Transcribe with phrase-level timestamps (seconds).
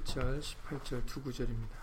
[0.00, 1.78] 17절, 18절 두 구절입니다.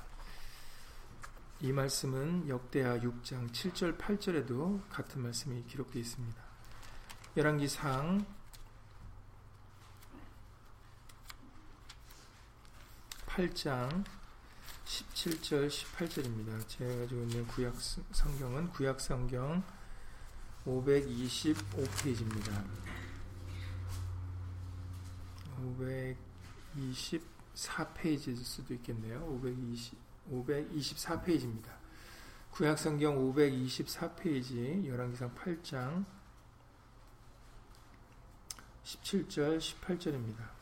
[1.62, 6.43] 이 말씀은 역대하 6장 7절, 8절에도 같은 말씀이 기록되어 있습니다.
[7.35, 8.25] 열왕기상
[13.27, 14.05] 8장
[14.86, 16.68] 17절, 18절입니다.
[16.68, 17.76] 제가 가지고 있는 구약
[18.12, 19.64] 성경은 구약 성경
[20.66, 22.64] 525페이지입니다.
[27.58, 29.20] 524페이지일 수도 있겠네요.
[29.26, 29.98] 520,
[30.32, 31.75] 524페이지입니다.
[32.52, 36.05] 구약성경 524페이지 열왕기상 8장
[38.83, 40.56] 17절 18절입니다.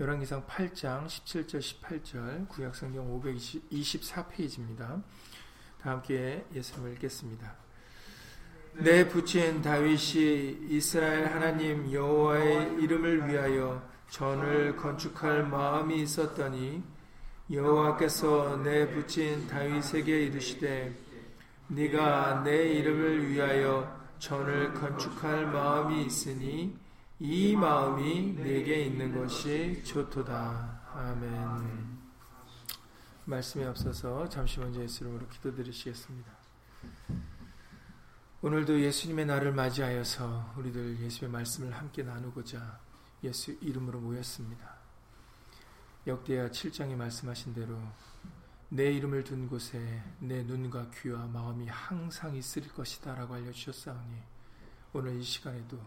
[0.00, 5.00] 열왕기상 8장 17절 18절 구약성경 524페이지입니다.
[5.80, 7.54] 다 함께 예수님을 읽겠습니다.
[8.72, 16.82] 내 부친 다윗이 이스라엘 하나님 여호와의 이름을 위하여 전을 건축할 마음이 있었더니
[17.52, 20.92] 여호와께서 내 부친 다윗에게 이르시되
[21.68, 26.83] 네가 내 이름을 위하여 전을 건축할 마음이 있으니
[27.20, 30.82] 이 마음이 내게 있는 것이 좋도다.
[30.92, 31.98] 아멘.
[33.24, 36.32] 말씀에 앞서서 잠시 먼저 예수 이름으로 기도드리시겠습니다.
[38.42, 42.80] 오늘도 예수님의 날을 맞이하여서 우리들 예수의 말씀을 함께 나누고자
[43.22, 44.74] 예수 이름으로 모였습니다.
[46.08, 47.78] 역대하 7장에 말씀하신 대로
[48.68, 54.18] 내 이름을 둔 곳에 내 눈과 귀와 마음이 항상 있을 것이다 라고 알려주셨사오니
[54.92, 55.78] 오늘 이 시간에도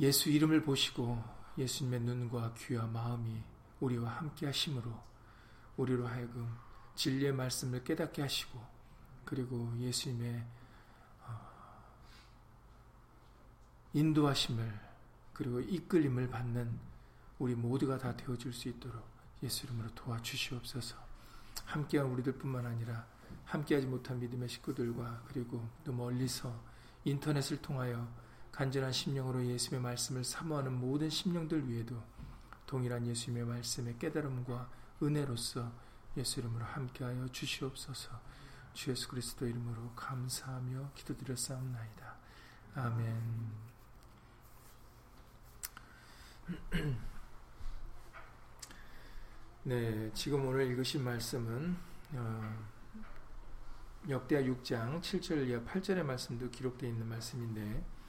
[0.00, 1.22] 예수 이름을 보시고
[1.58, 3.42] 예수님의 눈과 귀와 마음이
[3.80, 4.90] 우리와 함께 하심으로
[5.76, 6.56] 우리로 하여금
[6.94, 8.58] 진리의 말씀을 깨닫게 하시고
[9.26, 10.42] 그리고 예수님의
[11.26, 11.40] 어,
[13.92, 14.90] 인도하심을
[15.34, 16.78] 그리고 이끌림을 받는
[17.38, 19.06] 우리 모두가 다 되어줄 수 있도록
[19.42, 20.96] 예수 이름으로 도와주시옵소서.
[21.66, 23.06] 함께한 우리들뿐만 아니라
[23.44, 26.54] 함께하지 못한 믿음의 식구들과 그리고 또 멀리서
[27.04, 28.06] 인터넷을 통하여
[28.60, 31.96] 간절한 심령으로 예수의 말씀을 사모하는 모든 심령들 위에도
[32.66, 34.68] 동일한 예수님의 말씀의 깨달음과
[35.02, 35.72] 은혜로서
[36.18, 38.20] 예수 이름으로 함께하여 주시옵소서.
[38.74, 42.16] 주 예수 그리스도 이름으로 감사하며 기도드렸사옵나이다.
[42.74, 43.50] 아멘.
[49.64, 51.78] 네, 지금 오늘 읽으신 말씀은
[52.12, 52.66] 어,
[54.10, 57.99] 역대하 6장 7절 이하 8절의 말씀도 기록되어 있는 말씀인데 어,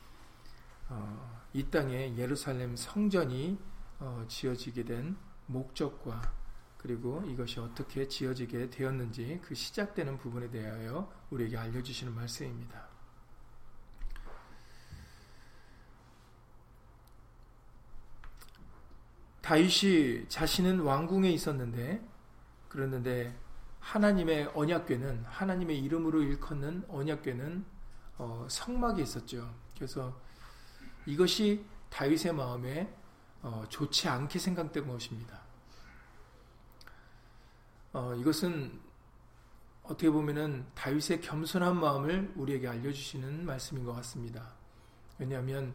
[1.53, 3.59] 이 땅에 예루살렘 성전이
[3.99, 6.21] 어, 지어지게 된 목적과
[6.77, 12.87] 그리고 이것이 어떻게 지어지게 되었는지 그 시작되는 부분에 대하여 우리에게 알려주시는 말씀입니다.
[19.41, 22.01] 다윗이 자신은 왕궁에 있었는데
[22.69, 23.37] 그랬는데
[23.79, 27.65] 하나님의 언약궤는 하나님의 이름으로 일컫는 언약궤는
[28.17, 29.53] 어, 성막에 있었죠.
[29.75, 30.19] 그래서
[31.05, 32.93] 이것이 다윗의 마음에
[33.41, 35.41] 어, 좋지 않게 생각된 것입니다.
[37.93, 38.79] 어, 이것은
[39.83, 44.53] 어떻게 보면은 다윗의 겸손한 마음을 우리에게 알려주시는 말씀인 것 같습니다.
[45.17, 45.73] 왜냐하면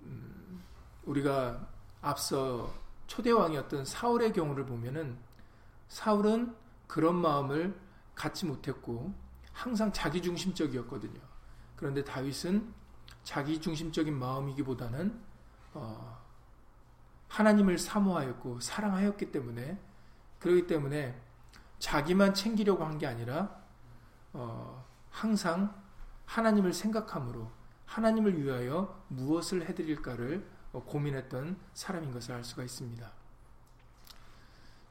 [0.00, 0.62] 음,
[1.04, 1.68] 우리가
[2.00, 2.72] 앞서
[3.06, 5.18] 초대 왕이었던 사울의 경우를 보면은
[5.88, 6.56] 사울은
[6.86, 7.78] 그런 마음을
[8.14, 9.14] 갖지 못했고
[9.52, 11.20] 항상 자기 중심적이었거든요.
[11.76, 12.72] 그런데 다윗은
[13.24, 15.20] 자기 중심적인 마음이기보다는
[15.72, 16.22] 어,
[17.28, 19.78] 하나님을 사모하였고 사랑하였기 때문에
[20.38, 21.20] 그렇기 때문에
[21.78, 23.60] 자기만 챙기려고 한 게 아니라
[24.32, 25.82] 어, 항상
[26.26, 27.50] 하나님을 생각함으로
[27.86, 33.10] 하나님을 위하여 무엇을 해드릴까를 어, 고민했던 사람인 것을 알 수가 있습니다.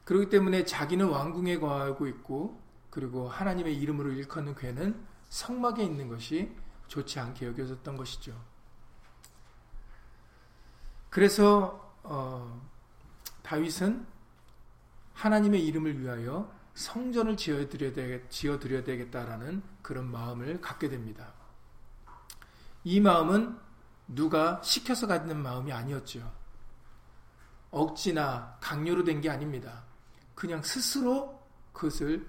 [0.06, 6.56] 그렇기 때문에 자기는 왕궁에 거하고 있고 그리고 하나님의 이름으로 일컫는 괴는 성막에 있는 것이
[6.88, 8.40] 좋지 않게 여겨졌던 것이죠.
[11.10, 12.62] 그래서 어,
[13.44, 14.06] 다윗은
[15.14, 21.34] 하나님의 이름을 위하여 성전을 지어드려야, 되겠, 지어드려야 되겠다라는 그런 마음을 갖게 됩니다.
[22.84, 23.58] 이 마음은
[24.08, 26.32] 누가 시켜서 갖는 마음이 아니었죠.
[27.72, 29.84] 억지나 강요로 된 게 아닙니다.
[30.36, 31.42] 그냥 스스로
[31.74, 32.28] 그것을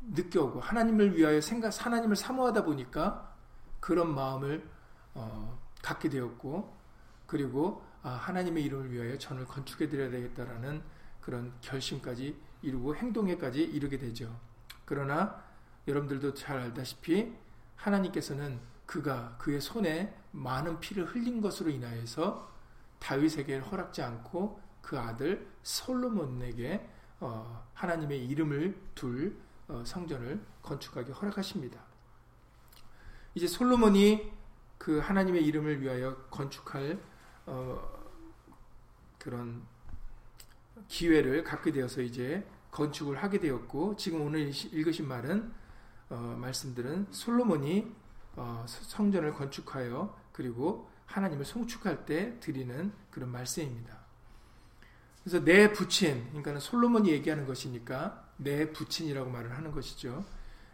[0.00, 3.33] 느껴오고 하나님을 위하여 생각, 하나님을 사모하다 보니까
[3.84, 4.66] 그런 마음을
[5.12, 6.74] 어, 갖게 되었고
[7.26, 10.82] 그리고 아, 하나님의 이름을 위하여 전을 건축해 드려야 되겠다라는
[11.20, 14.34] 그런 결심까지 이루고 행동에까지 이르게 되죠.
[14.86, 15.44] 그러나
[15.86, 17.36] 여러분들도 잘 알다시피
[17.76, 22.50] 하나님께서는 그가 그의 손에 많은 피를 흘린 것으로 인하여서
[23.00, 26.88] 다윗에게 허락지 않고 그 아들 솔로몬에게
[27.20, 29.36] 어, 하나님의 이름을 둘
[29.68, 31.93] 어, 성전을 건축하기 허락하십니다.
[33.34, 34.32] 이제 솔로몬이
[34.78, 37.00] 그 하나님의 이름을 위하여 건축할
[37.46, 38.04] 어,
[39.18, 39.62] 그런
[40.88, 45.52] 기회를 갖게 되어서 이제 건축을 하게 되었고 지금 오늘 읽으신 말은
[46.10, 47.92] 어, 말씀들은 솔로몬이
[48.36, 54.04] 어, 성전을 건축하여 그리고 하나님을 송축할 때 드리는 그런 말씀입니다.
[55.22, 60.24] 그래서 내 부친, 그러니까 솔로몬이 얘기하는 것이니까 내 부친이라고 말을 하는 것이죠.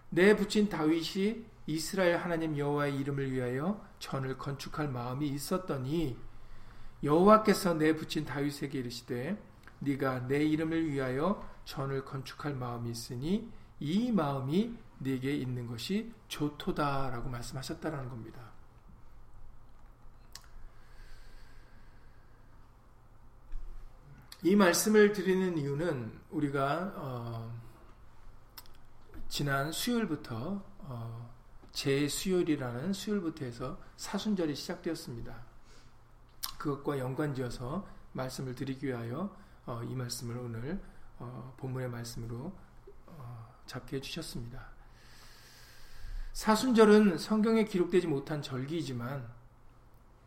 [0.09, 6.19] 내 부친 다윗이 이스라엘 하나님 여호와의 이름을 위하여 전을 건축할 마음이 있었더니
[7.03, 9.41] 여호와께서 내 부친 다윗에게 이르시되
[9.81, 18.09] 네가 내 이름을 위하여 전을 건축할 마음이 있으니 이 마음이 네게 있는 것이 좋도다라고 말씀하셨다라는
[18.11, 18.51] 겁니다.
[24.43, 27.61] 이 말씀을 드리는 이유는 우리가 어,
[29.29, 31.30] 지난 수요일부터 어,
[31.73, 35.35] 제수요일이라는 수요일부터 해서 사순절이 시작되었습니다.
[36.59, 39.35] 그것과 연관지어서 말씀을 드리기 위하여
[39.67, 40.81] 어, 이 말씀을 오늘
[41.19, 42.53] 어, 본문의 말씀으로
[43.07, 44.69] 어, 잡게 해주셨습니다.
[46.33, 49.29] 사순절은 성경에 기록되지 못한 절기이지만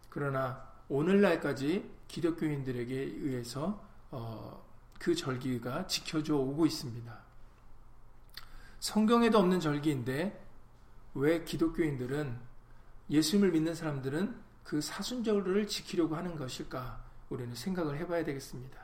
[0.09, 4.63] 그러나 오늘날까지 기독교인들에게 의해서 어,
[4.99, 7.17] 그 절기가 지켜져 오고 있습니다.
[8.79, 10.42] 성경에도 없는 절기인데
[11.13, 12.39] 왜 기독교인들은
[13.09, 17.03] 예수님을 믿는 사람들은 그 사순절을 지키려고 하는 것일까?
[17.29, 18.81] 우리는 생각을 해봐야 되겠습니다.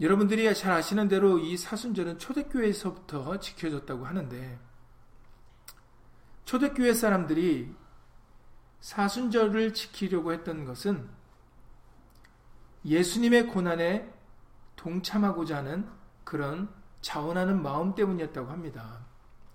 [0.00, 4.58] 여러분들이 잘 아시는 대로 이 사순절은 초대교회에서부터 지켜졌다고 하는데
[6.44, 7.74] 초대교회 사람들이
[8.80, 11.08] 사순절을 지키려고 했던 것은
[12.84, 14.12] 예수님의 고난에
[14.76, 15.88] 동참하고자 하는
[16.24, 16.68] 그런
[17.06, 18.98] 자원하는 마음 때문이었다고 합니다.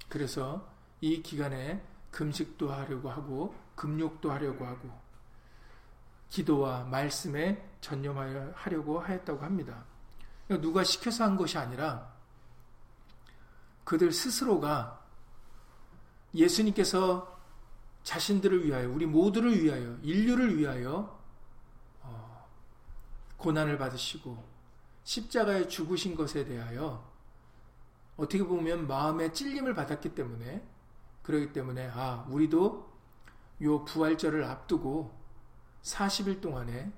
[0.07, 0.65] 그래서
[1.01, 4.89] 이 기간에 금식도 하려고 하고 금욕도 하려고 하고
[6.29, 9.83] 기도와 말씀에 전념하려고 하였다고 합니다.
[10.47, 12.13] 누가 시켜서 한 것이 아니라
[13.83, 15.05] 그들 스스로가
[16.33, 17.37] 예수님께서
[18.03, 21.19] 자신들을 위하여 우리 모두를 위하여 인류를 위하여
[23.35, 24.41] 고난을 받으시고
[25.03, 27.10] 십자가에 죽으신 것에 대하여
[28.17, 30.63] 어떻게 보면 마음의 찔림을 받았기 때문에
[31.23, 32.91] 그러기 때문에 아 우리도
[33.63, 35.11] 요 부활절을 앞두고
[35.83, 36.91] 40일 동안에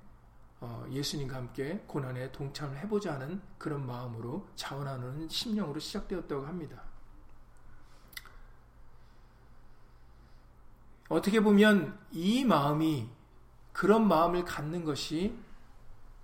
[0.61, 6.81] 어, 예수님과 함께 고난에 동참을 해보자 하는 그런 마음으로 자원하는 심령으로 시작되었다고 합니다.
[11.09, 13.09] 어떻게 보면 이 마음이
[13.73, 15.37] 그런 마음을 갖는 것이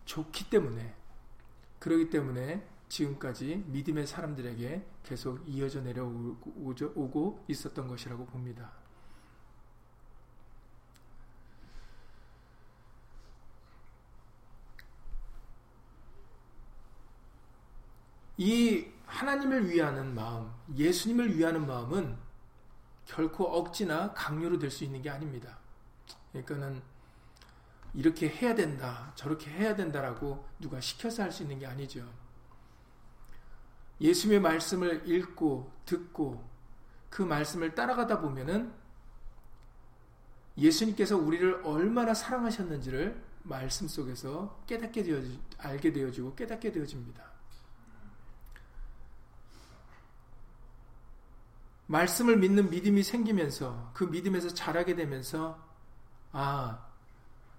[0.05, 0.95] 좋기 때문에
[1.79, 8.71] 그러기 때문에 지금까지 믿음의 사람들에게 계속 이어져 내려오고 있었던 것이라고 봅니다.
[18.37, 22.17] 이 하나님을 위하는 마음, 예수님을 위하는 마음은
[23.05, 25.57] 결코 억지나 강요로 될 수 있는 게 아닙니다.
[26.31, 26.81] 그러니까는
[27.93, 32.07] 이렇게 해야 된다, 저렇게 해야 된다라고 누가 시켜서 할 수 있는 게 아니죠.
[34.01, 36.47] 예수님의 말씀을 읽고 듣고
[37.09, 38.71] 그 말씀을 따라가다 보면은
[40.57, 45.21] 예수님께서 우리를 얼마나 사랑하셨는지를 말씀 속에서 깨닫게 되어
[45.57, 47.23] 알게 되어지고 깨닫게 되어집니다.
[51.87, 55.59] 말씀을 믿는 믿음이 생기면서 그 믿음에서 자라게 되면서
[56.31, 56.85] 아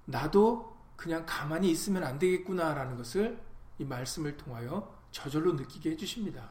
[0.04, 3.42] 나도 그냥 가만히 있으면 안 되겠구나라는 것을
[3.78, 6.48] 이 말씀을 통하여 저절로 느끼게 해주십니다.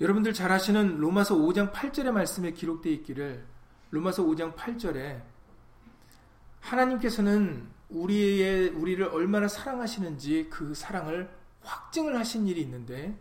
[0.00, 3.46] 여러분들 잘 아시는 로마서 5장 8절의 말씀에 기록되어 있기를
[3.90, 5.22] 로마서 5장 8절에
[6.60, 11.30] 하나님께서는 우리의 우리를 얼마나 사랑하시는지 그 사랑을
[11.62, 13.16] 확증을 하신 일이 있는데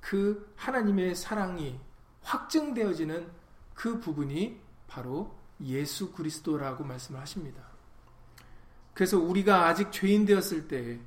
[0.00, 1.78] 그 하나님의 사랑이
[2.22, 3.30] 확증되어지는
[3.74, 7.71] 그 부분이 바로 예수 그리스도라고 말씀을 하십니다.
[8.94, 11.00] 그래서 우리가 아직 죄인 되었을 때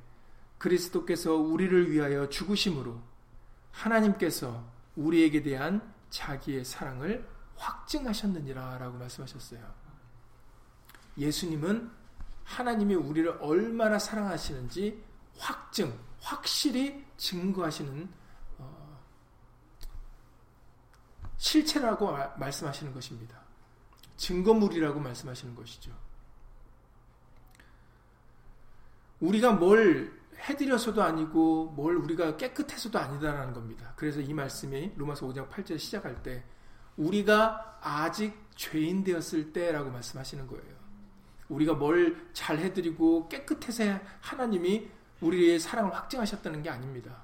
[0.58, 3.00] 그리스도께서 우리를 위하여 죽으심으로
[3.70, 4.64] 하나님께서
[4.96, 9.60] 우리에게 대한 자기의 사랑을 확증하셨느니라 라고 말씀하셨어요.
[11.18, 11.90] 예수님은
[12.44, 15.02] 하나님이 우리를 얼마나 사랑하시는지
[15.38, 18.08] 확증, 확실히 증거하시는
[18.58, 19.00] 어,
[21.36, 23.40] 실체라고 말씀하시는 것입니다.
[24.16, 26.05] 증거물이라고 말씀하시는 것이죠.
[29.20, 33.92] 우리가 뭘 해드려서도 아니고 뭘 우리가 깨끗해서도 아니다라는 겁니다.
[33.96, 36.44] 그래서 이 말씀이 로마서 5장 8절 시작할 때
[36.96, 40.76] 우리가 아직 죄인 되었을 때라고 말씀하시는 거예요.
[41.48, 44.90] 우리가 뭘 잘 해드리고 깨끗해서 하나님이
[45.22, 47.22] 우리의 사랑을 확증하셨다는 게 아닙니다.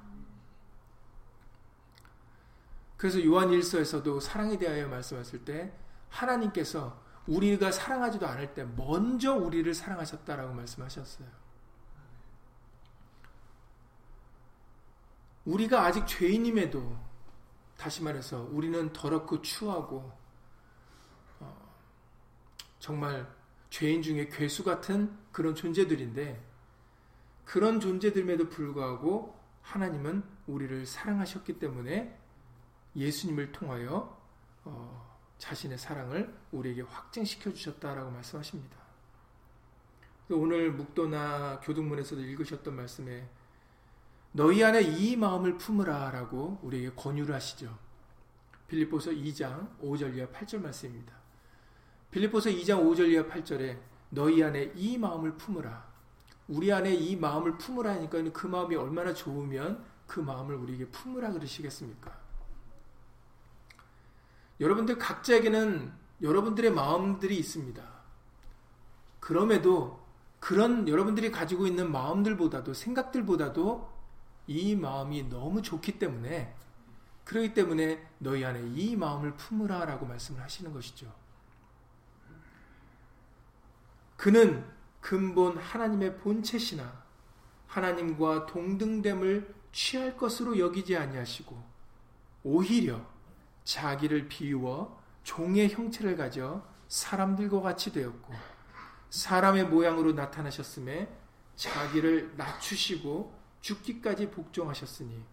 [2.96, 5.72] 그래서 요한 1서에서도 사랑에 대하여 말씀하실 때
[6.08, 11.41] 하나님께서 우리가 사랑하지도 않을 때 먼저 우리를 사랑하셨다라고 말씀하셨어요.
[15.44, 16.96] 우리가 아직 죄인임에도
[17.76, 20.12] 다시 말해서 우리는 더럽고 추하고
[21.40, 21.76] 어,
[22.78, 23.28] 정말
[23.70, 26.40] 죄인 중에 괴수 같은 그런 존재들인데
[27.44, 32.18] 그런 존재들임에도 불구하고 하나님은 우리를 사랑하셨기 때문에
[32.94, 34.20] 예수님을 통하여
[34.64, 38.76] 어, 자신의 사랑을 우리에게 확증시켜 주셨다라고 말씀하십니다.
[40.30, 43.28] 오늘 묵도나 교동문에서도 읽으셨던 말씀에
[44.32, 47.78] 너희 안에 이 마음을 품으라라고 우리에게 권유를 하시죠.
[48.66, 51.12] 빌립보서 2장 5절 이하 8절 말씀입니다.
[52.10, 55.92] 빌립보서 2장 5절 이하 8절에 너희 안에 이 마음을 품으라.
[56.48, 62.18] 우리 안에 이 마음을 품으라 하니까 그 마음이 얼마나 좋으면 그 마음을 우리에게 품으라 그러시겠습니까?
[64.60, 67.82] 여러분들 각자에게는 여러분들의 마음들이 있습니다.
[69.20, 70.00] 그럼에도
[70.40, 73.91] 그런 여러분들이 가지고 있는 마음들보다도 생각들보다도
[74.46, 76.54] 이 마음이 너무 좋기 때문에
[77.24, 81.12] 그러기 때문에 너희 안에 이 마음을 품으라 라고 말씀을 하시는 것이죠.
[84.16, 84.64] 그는
[85.00, 87.02] 근본 하나님의 본체시나
[87.66, 91.60] 하나님과 동등됨을 취할 것으로 여기지 아니하시고
[92.44, 93.04] 오히려
[93.64, 98.34] 자기를 비우어 종의 형체를 가져 사람들과 같이 되었고
[99.10, 101.08] 사람의 모양으로 나타나셨음에
[101.56, 105.24] 자기를 낮추시고 죽기까지 복종하셨으니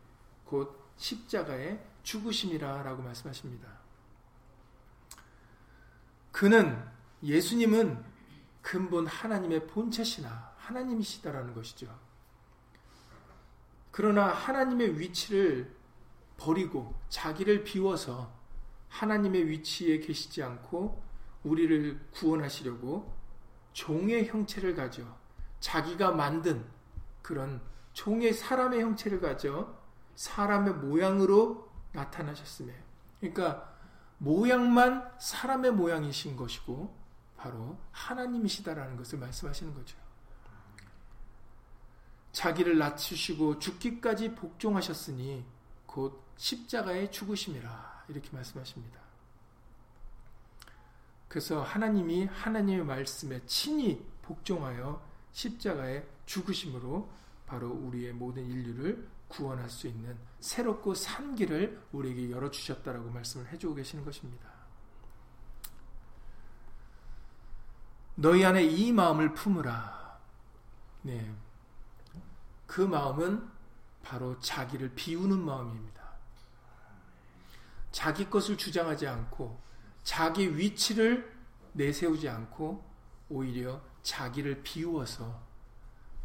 [0.45, 3.67] 곧 십자가의 죽으심이라 라고 말씀하십니다.
[6.31, 6.81] 그는
[7.21, 8.03] 예수님은
[8.62, 12.00] 근본 하나님의 본체시나 하나님이시다라는 것이죠.
[13.91, 15.75] 그러나 하나님의 위치를
[16.38, 18.31] 버리고 자기를 비워서
[18.89, 21.03] 하나님의 위치에 계시지 않고
[21.43, 23.13] 우리를 구원하시려고
[23.74, 25.03] 종의 형체를 가져
[25.59, 26.65] 자기가 만든
[27.21, 27.62] 그런
[27.93, 29.75] 종의 사람의 형체를 가져
[30.15, 32.74] 사람의 모양으로 나타나셨음에
[33.19, 33.74] 그러니까
[34.17, 36.98] 모양만 사람의 모양이신 것이고
[37.38, 39.98] 바로 하나님이시다라는 것을 말씀하시는 거죠.
[42.31, 45.46] 자기를 낮추시고 죽기까지 복종하셨으니
[45.86, 49.00] 곧 십자가의 죽으심이라 이렇게 말씀하십니다.
[51.27, 57.10] 그래서 하나님이 하나님의 말씀에 친히 복종하여 십자가의 죽으심으로
[57.49, 64.05] 바로 우리의 모든 인류를 구원할 수 있는 새롭고 산 길을 우리에게 열어주셨다라고 말씀을 해주고 계시는
[64.05, 64.47] 것입니다.
[68.13, 70.19] 너희 안에 이 마음을 품으라.
[71.01, 71.35] 네.
[72.67, 73.49] 그 마음은
[74.03, 76.03] 바로 자기를 비우는 마음입니다.
[77.91, 79.59] 자기 것을 주장하지 않고
[80.03, 81.35] 자기 위치를
[81.73, 82.83] 내세우지 않고
[83.29, 85.41] 오히려 자기를 비우어서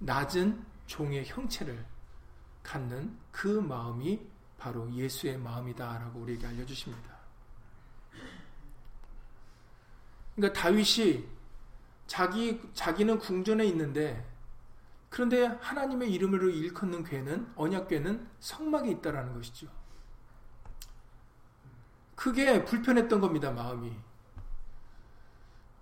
[0.00, 1.84] 낮은 종의 형체를
[2.62, 4.24] 갖는 그 마음이
[4.56, 7.16] 바로 예수의 마음이다라고 우리에게 알려주십니다.
[10.36, 11.26] 그러니까 다윗이
[12.06, 14.24] 자기 자기는 궁전에 있는데
[15.10, 19.66] 그런데 하나님의 이름으로 일컫는 괴는 언약괴는 성막에 있다라는 것이죠.
[22.14, 23.92] 그게 불편했던 겁니다, 마음이.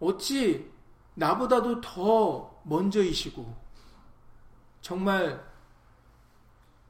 [0.01, 0.73] 어찌
[1.17, 3.72] 나보다도 더 먼저이시고
[4.83, 5.43] 정말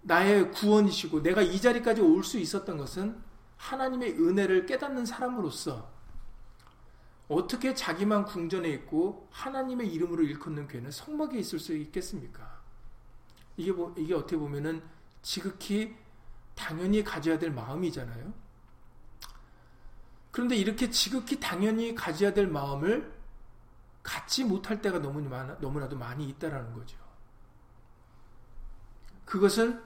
[0.02, 3.22] 나의 구원이시고 내가 이 자리까지 올 수 있었던 것은
[3.56, 5.92] 하나님의 은혜를 깨닫는 사람으로서
[7.28, 12.60] 어떻게 자기만 궁전에 있고 하나님의 이름으로 일컫는 괴는 성막에 있을 수 있겠습니까?
[13.56, 14.82] 이게 뭐, 이게 어떻게 보면은
[15.22, 15.96] 지극히
[16.54, 18.32] 당연히 가져야 될 마음이잖아요.
[20.30, 23.12] 그런데 이렇게 지극히 당연히 가져야 될 마음을
[24.02, 27.01] 갖지 못할 때가 너무 많아, 너무나도 많이 있다라는 거죠.
[29.32, 29.82] 그것은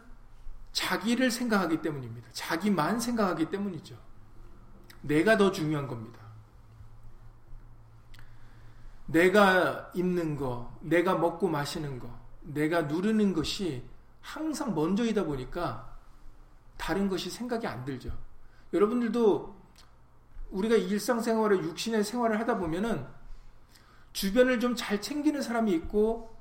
[0.73, 2.29] 자기를 생각하기 때문입니다.
[2.33, 3.97] 자기만 생각하기 때문이죠.
[5.03, 6.19] 내가 더 중요한 겁니다.
[9.07, 13.85] 내가 입는 거, 내가 먹고 마시는 거, 내가 누르는 것이
[14.21, 15.97] 항상 먼저이다 보니까
[16.77, 18.19] 다른 것이 생각이 안 들죠.
[18.73, 19.57] 여러분들도
[20.51, 23.07] 우리가 일상생활에 육신의 생활을 하다 보면은
[24.13, 26.35] 주변을 좀 잘 챙기는 사람이 있고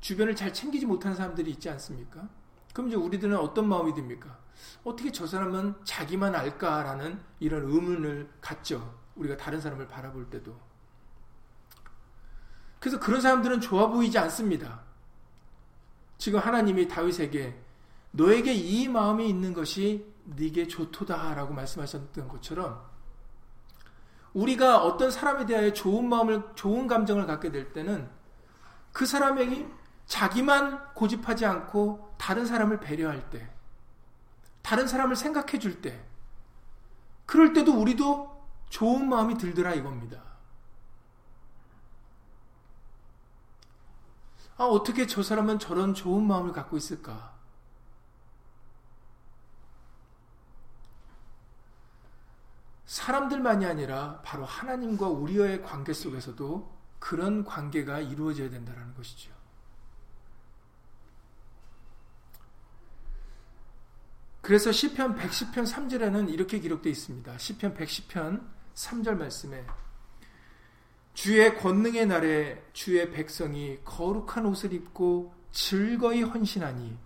[0.00, 2.28] 주변을 잘 챙기지 못하는 사람들이 있지 않습니까?
[2.76, 4.36] 그럼 이제 우리들은 어떤 마음이 듭니까?
[4.84, 9.00] 어떻게 저 사람은 자기만 알까라는 이런 의문을 갖죠.
[9.14, 10.54] 우리가 다른 사람을 바라볼 때도.
[12.78, 14.82] 그래서 그런 사람들은 좋아 보이지 않습니다.
[16.18, 17.58] 지금 하나님이 다윗에게
[18.10, 22.84] 너에게 이 마음이 있는 것이 네게 좋도다라고 말씀하셨던 것처럼
[24.34, 28.10] 우리가 어떤 사람에 대하여 좋은 마음을 좋은 감정을 갖게 될 때는
[28.92, 29.66] 그 사람에게
[30.06, 33.50] 자기만 고집하지 않고 다른 사람을 배려할 때
[34.62, 36.04] 다른 사람을 생각해 줄 때
[37.26, 38.36] 그럴 때도 우리도
[38.70, 40.22] 좋은 마음이 들더라 이겁니다.
[44.56, 47.34] 아, 어떻게 저 사람은 저런 좋은 마음을 갖고 있을까?
[52.86, 59.35] 사람들만이 아니라 바로 하나님과 우리와의 관계 속에서도 그런 관계가 이루어져야 된다는 것이죠.
[64.46, 67.36] 그래서 시편 110편 3절에는 이렇게 기록되어 있습니다.
[67.36, 69.66] 시편 110편 3절 말씀에
[71.14, 76.96] 주의 권능의 날에 주의 백성이 거룩한 옷을 입고 즐거이 헌신하니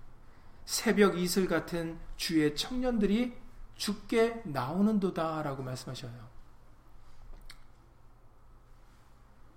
[0.67, 3.33] 새벽 이슬 같은 주의 청년들이
[3.75, 6.29] 죽게 나오는도다라고 말씀하셔요.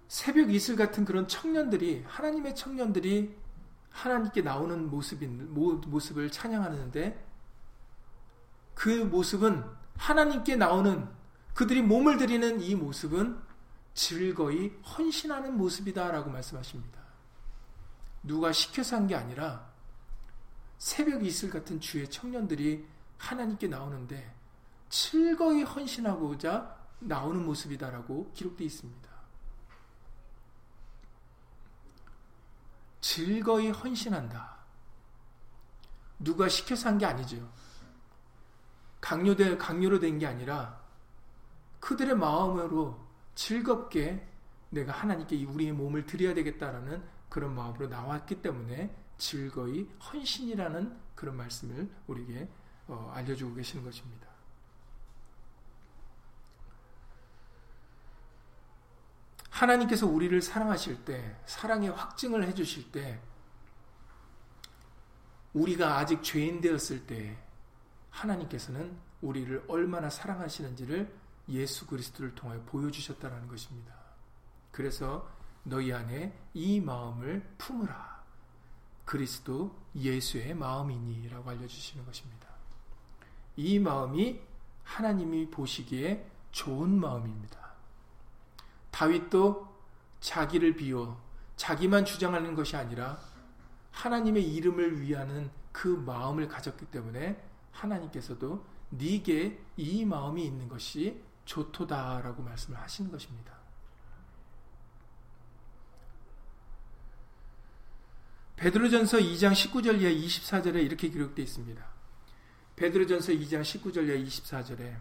[0.08, 3.36] 새벽 이슬 같은 그런 청년들이 하나님의 청년들이
[3.90, 7.33] 하나님께 나오는 모습인 모습을 찬양하는데
[8.74, 9.64] 그 모습은
[9.98, 11.08] 하나님께 나오는
[11.54, 13.40] 그들이 몸을 들이는 이 모습은
[13.94, 17.00] 즐거이 헌신하는 모습이다라고 말씀하십니다.
[18.24, 19.72] 누가 시켜서 한 게 아니라
[20.80, 22.86] 새벽 이슬 같은 주의 청년들이
[23.18, 24.34] 하나님께 나오는데
[24.90, 29.10] 즐거이 헌신하고자 나오는 모습이다라고 기록되어 있습니다.
[33.02, 34.58] 즐거이 헌신한다.
[36.20, 37.52] 누가 시켜서 한 게 아니죠.
[39.04, 40.82] 강요되, 강요로 된 게 아니라
[41.82, 42.98] 그들의 마음으로
[43.36, 44.26] 즐겁게
[44.70, 52.48] 내가 하나님께 우리의 몸을 드려야 되겠다라는 그런 마음으로 나왔기 때문에 즐거이 헌신이라는 그런 말씀을 우리에게
[52.88, 54.28] 어, 알려주고 계시는 것입니다.
[59.50, 63.22] 하나님께서 우리를 사랑하실 때, 사랑의 확증을 해주실 때,
[65.54, 67.43] 우리가 아직 죄인 되었을 때,
[68.14, 71.14] 하나님께서는 우리를 얼마나 사랑하시는지를
[71.50, 73.94] 예수 그리스도를 통하여 보여주셨다는 것입니다.
[74.72, 75.30] 그래서
[75.64, 78.24] 너희 안에 이 마음을 품으라.
[79.06, 82.48] 그리스도 예수의 마음이니 라고 알려주시는 것입니다.
[83.56, 84.42] 이 마음이
[84.84, 87.74] 하나님이 보시기에 좋은 마음입니다.
[88.92, 89.74] 다윗도
[90.20, 91.22] 자기를 비워
[91.56, 93.18] 자기만 주장하는 것이 아니라
[93.92, 102.80] 하나님의 이름을 위하는 그 마음을 가졌기 때문에 하나님께서도 네게 이 마음이 있는 것이 좋도다라고 말씀을
[102.80, 103.54] 하시는 것입니다.
[108.56, 111.84] 베드로전서 2장 19절 이하 24절에 이렇게 기록되어 있습니다.
[112.76, 114.96] 베드로전서 2장 19절 이하 24절에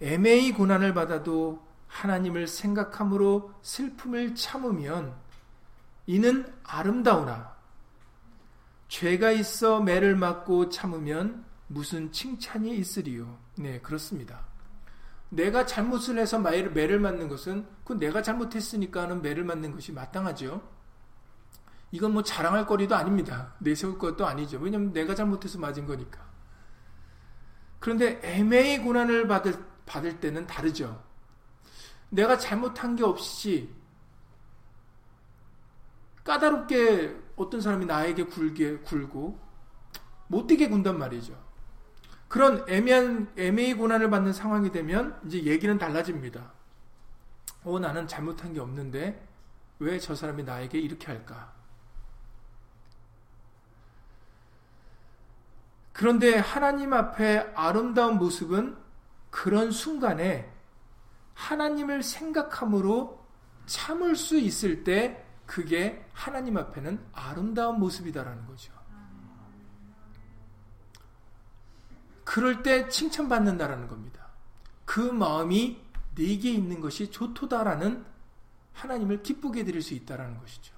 [0.00, 5.14] 애매히 고난을 받아도 하나님을 생각함으로 슬픔을 참으면
[6.06, 7.56] 이는 아름다우나
[8.88, 13.38] 죄가 있어 매를 맞고 참으면 무슨 칭찬이 있으리요.
[13.56, 14.46] 네, 그렇습니다.
[15.28, 20.62] 내가 잘못을 해서 매를 맞는 것은 그 내가 잘못했으니까는 매를 맞는 것이 마땅하죠.
[21.90, 23.54] 이건 뭐 자랑할 거리도 아닙니다.
[23.58, 24.58] 내세울 것도 아니죠.
[24.58, 26.24] 왜냐면 내가 잘못해서 맞은 거니까.
[27.78, 31.02] 그런데 애매히 고난을 받을, 받을 때는 다르죠.
[32.08, 33.74] 내가 잘못한 게 없이
[36.24, 39.38] 까다롭게 어떤 사람이 나에게 굴게 굴고
[40.28, 41.45] 못되게 군단 말이죠.
[42.28, 46.52] 그런 애매한 애매히 고난을 받는 상황이 되면 이제 얘기는 달라집니다.
[47.64, 49.26] 어 나는 잘못한 게 없는데
[49.78, 51.52] 왜 저 사람이 나에게 이렇게 할까?
[55.92, 58.76] 그런데 하나님 앞에 아름다운 모습은
[59.30, 60.50] 그런 순간에
[61.34, 63.24] 하나님을 생각함으로
[63.66, 68.72] 참을 수 있을 때 그게 하나님 앞에는 아름다운 모습이다라는 거죠.
[72.26, 74.26] 그럴 때 칭찬받는다라는 겁니다.
[74.84, 75.80] 그 마음이
[76.16, 78.04] 네게 있는 것이 좋도다라는
[78.72, 80.74] 하나님을 기쁘게 드릴 수 있다라는 것이죠.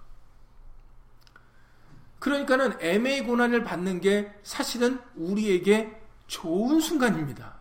[2.18, 7.56] 그러니까는 애매의 고난을 받는 게 사실은 우리에게 좋은 순간입니다.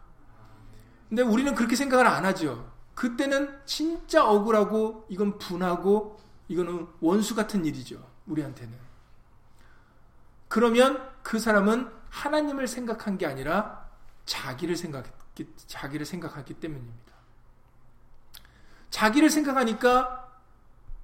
[1.08, 2.70] 근데 우리는 그렇게 생각을 안 하죠.
[2.94, 6.20] 그때는 진짜 억울하고 이건 분하고
[6.50, 8.06] 이거는 원수 같은 일이죠.
[8.26, 8.78] 우리한테는.
[10.50, 13.88] 그러면 그 사람은 하나님을 생각한 게 아니라
[14.26, 17.14] 자기를 생각했기, 자기를 생각하기 때문입니다.
[18.90, 20.28] 자기를 생각하니까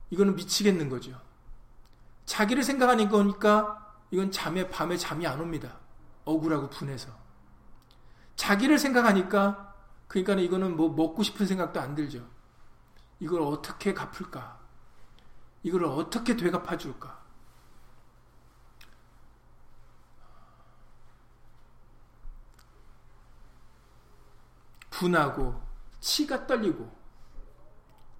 [0.10, 1.20] 이거는 미치겠는 거죠.
[2.26, 5.78] 자기를 생각하는 거니까 이건 잠에 밤에 잠이 안 옵니다.
[6.26, 7.12] 억울하고 분해서.
[8.36, 9.74] 자기를 생각하니까
[10.08, 12.28] 그러니까 이거는 뭐 먹고 싶은 생각도 안 들죠.
[13.20, 14.60] 이걸 어떻게 갚을까?
[15.62, 17.23] 이걸 어떻게 되갚아 줄까?
[24.94, 25.60] 분하고
[26.00, 26.90] 치가 떨리고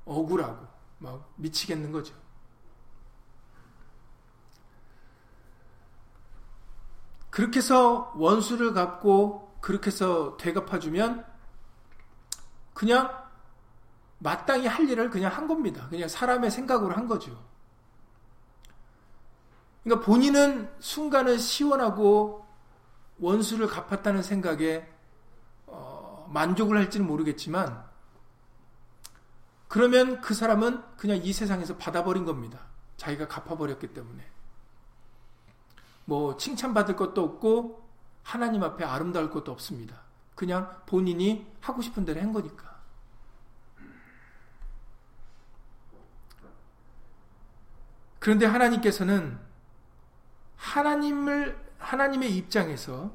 [0.06, 2.16] 억울하고 막 미치겠는 거죠.
[7.30, 11.26] 그렇게 해서 원수를 갚고 그렇게 해서 되갚아주면
[12.74, 13.24] 그냥
[14.20, 15.88] 마땅히 할 일을 그냥 한 겁니다.
[15.90, 17.44] 그냥 사람의 생각으로 한 거죠.
[19.84, 22.46] 그러니까 본인은 순간은 시원하고
[23.20, 24.93] 원수를 갚았다는 생각에 어,
[26.34, 27.84] 만족을 할지는 모르겠지만
[29.68, 32.60] 그러면 그 사람은 그냥 이 세상에서 받아버린 겁니다.
[32.98, 34.24] 자기가 갚아버렸기 때문에.
[36.06, 37.90] 뭐 칭찬받을 것도 없고
[38.22, 40.02] 하나님 앞에 아름다울 것도 없습니다.
[40.36, 42.74] 그냥 본인이 하고 싶은 대로 한 거니까.
[48.20, 49.40] 그런데 하나님께서는
[50.56, 53.12] 하나님을 하나님의 입장에서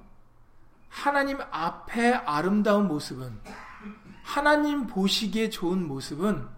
[0.89, 3.41] 하나님 앞에 아름다운 모습은
[4.23, 6.49] 하나님 보시기에 좋은 모습은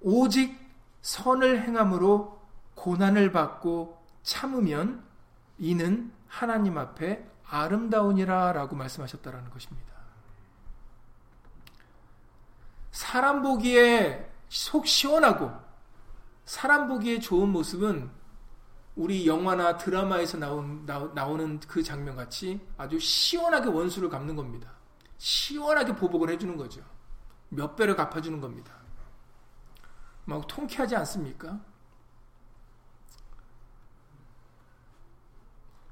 [0.00, 0.58] 오직
[1.02, 2.40] 선을 행함으로
[2.74, 5.04] 고난을 받고 참으면
[5.58, 9.90] 이는 하나님 앞에 아름다우니라 라고 말씀하셨다라는 것입니다.
[12.92, 15.52] 사람 보기에 속 시원하고
[16.44, 18.10] 사람 보기에 좋은 모습은
[19.00, 24.70] 우리 영화나 드라마에서 나온, 나오는 그 장면 같이 아주 시원하게 원수를 갚는 겁니다.
[25.16, 26.84] 시원하게 보복을 해주는 거죠.
[27.48, 28.74] 몇 배를 갚아주는 겁니다.
[30.26, 31.58] 막 통쾌하지 않습니까?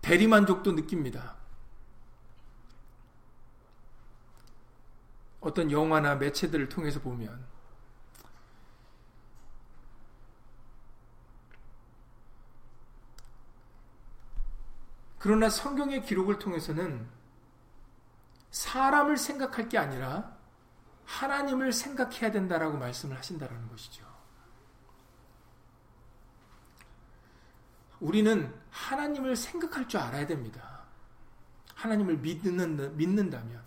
[0.03, 1.35] 대리만족도 느낍니다.
[5.41, 7.43] 어떤 영화나 매체들을 통해서 보면
[15.19, 17.09] 그러나 성경의 기록을 통해서는
[18.51, 20.37] 사람을 생각할 게 아니라
[21.05, 24.07] 하나님을 생각해야 된다라고 말씀을 하신다라는 것이죠.
[28.01, 30.85] 우리는 하나님을 생각할 줄 알아야 됩니다.
[31.75, 33.63] 하나님을 믿는, 믿는다면.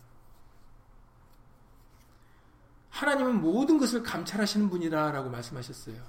[2.90, 6.02] 하나님은 모든 것을 감찰하시는 분이다라고 말씀하셨어요.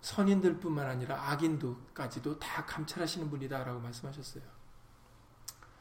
[0.00, 4.57] 선인들 뿐만 아니라 악인도까지도 다 감찰하시는 분이다라고 말씀하셨어요.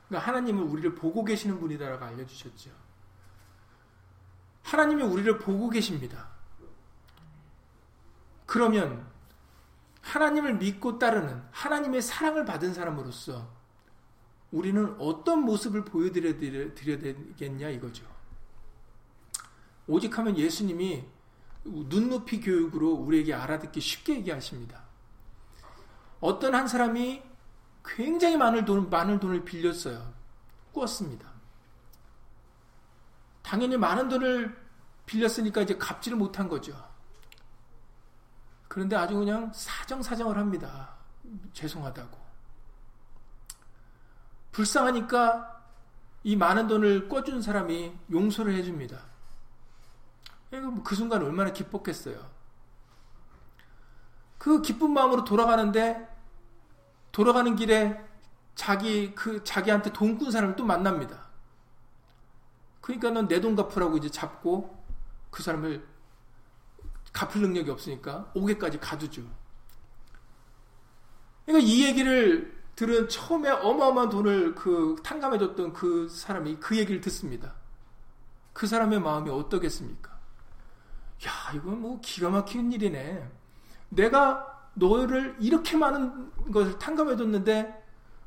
[0.07, 2.71] 그러니까 하나님은 우리를 보고 계시는 분이다라고 알려주셨죠.
[4.63, 6.29] 하나님이 우리를 보고 계십니다.
[8.45, 9.05] 그러면
[10.01, 13.55] 하나님을 믿고 따르는 하나님의 사랑을 받은 사람으로서
[14.51, 18.05] 우리는 어떤 모습을 보여드려야 되겠냐 이거죠.
[19.87, 21.05] 오직 하면 예수님이
[21.63, 24.83] 눈높이 교육으로 우리에게 알아듣기 쉽게 얘기하십니다.
[26.19, 27.21] 어떤 한 사람이
[27.87, 30.13] 굉장히 많은 돈, 많은 돈을 빌렸어요.
[30.73, 31.27] 꾸었습니다.
[33.41, 34.55] 당연히 많은 돈을
[35.05, 36.75] 빌렸으니까 이제 갚지를 못한 거죠.
[38.67, 40.89] 그런데 아주 그냥 사정사정을 합니다.
[41.53, 42.17] 죄송하다고.
[44.51, 45.63] 불쌍하니까
[46.23, 48.99] 이 많은 돈을 꿔준 사람이 용서를 해줍니다.
[50.51, 52.29] 뭐그 순간 얼마나 기뻤겠어요.
[54.37, 56.06] 그 기쁜 마음으로 돌아가는데
[57.17, 57.99] 돌아가는 길에
[58.53, 61.25] 자기 그 자기한테 돈 꾼 사람을 또 만납니다.
[62.79, 64.77] 그러니까 넌 내 돈 갚으라고 이제 잡고
[65.31, 65.83] 그 사람을
[67.13, 69.23] 갚을 능력이 없으니까 5개까지 가두죠.
[71.47, 77.55] 그러니까 이 얘기를 들은 처음에 어마어마한 돈을 그 탕감해줬던 그 사람이 그 얘기를 듣습니다.
[78.53, 80.11] 그 사람의 마음이 어떻겠습니까?
[81.25, 83.27] 야, 이건 뭐 기가 막히는 일이네.
[83.89, 87.85] 내가 너를 이렇게 많은 것을 탕감해줬는데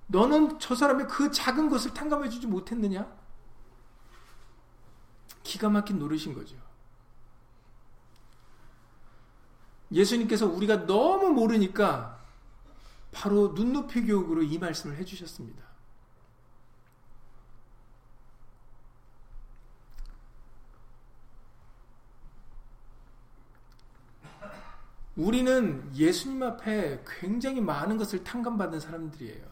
[0.08, 3.06] 너는 저 사람의 그 작은 것을 탕감해주지 못했느냐?
[5.42, 6.56] 기가 막힌 노릇인 거죠.
[9.92, 12.20] 예수님께서 우리가 너무 모르니까
[13.12, 15.69] 바로 눈높이 교육으로 이 말씀을 해주셨습니다.
[25.16, 29.44] 우리는 예수님 앞에 굉장히 많은 것을 탕감받은 사람들이에요.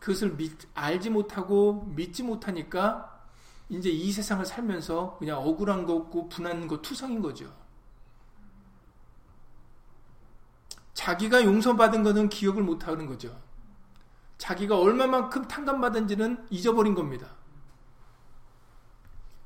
[0.00, 3.20] 그것을 믿, 알지 못하고 믿지 못하니까
[3.68, 7.54] 이제 이 세상을 살면서 그냥 억울한 거 없고 분한 거 투성인 거죠.
[10.94, 13.40] 자기가 용서받은 것은 기억을 못하는 거죠.
[14.38, 17.28] 자기가 얼마만큼 탕감받은지는 잊어버린 겁니다.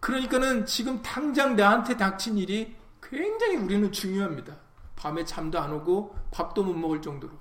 [0.00, 2.76] 그러니까는 지금 당장 나한테 닥친 일이
[3.10, 4.56] 굉장히 우리는 중요합니다.
[4.96, 7.38] 밤에 잠도 안 오고 밥도 못 먹을 정도로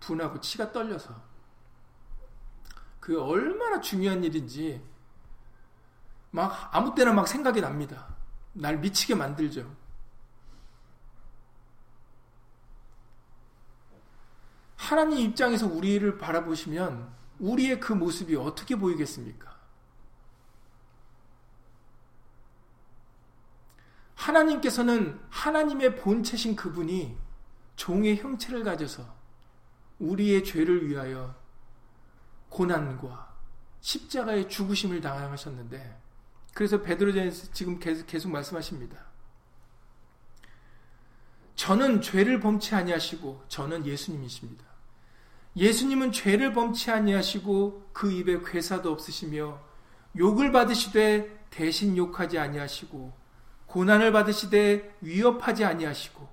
[0.00, 1.14] 분하고 치가 떨려서
[2.98, 4.82] 그 얼마나 중요한 일인지
[6.30, 8.14] 막 아무 때나 막 생각이 납니다.
[8.52, 9.74] 날 미치게 만들죠.
[14.76, 19.49] 하나님 입장에서 우리를 바라보시면 우리의 그 모습이 어떻게 보이겠습니까?
[24.20, 27.16] 하나님께서는 하나님의 본체신 그분이
[27.76, 29.02] 종의 형체를 가져서
[29.98, 31.34] 우리의 죄를 위하여
[32.50, 33.34] 고난과
[33.80, 35.98] 십자가의 죽으심을 당하셨는데
[36.52, 38.98] 그래서 베드로전에서 지금 계속, 계속 말씀하십니다.
[41.54, 44.64] 저는 죄를 범치 아니하시고 저는 예수님이십니다.
[45.56, 49.60] 예수님은 죄를 범치 아니하시고 그 입에 괴사도 없으시며
[50.18, 53.19] 욕을 받으시되 대신 욕하지 아니하시고
[53.70, 56.28] 고난을 받으시되 위협하지 아니하시고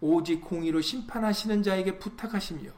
[0.00, 2.70] 오직 공의로 심판하시는 자에게 부탁하시며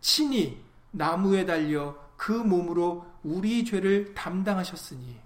[0.00, 5.20] 친히 나무에 달려 그 몸으로 우리 죄를 담당하셨으니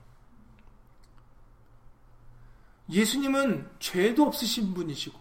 [2.91, 5.19] 예수님은 죄도 없으신 분이시고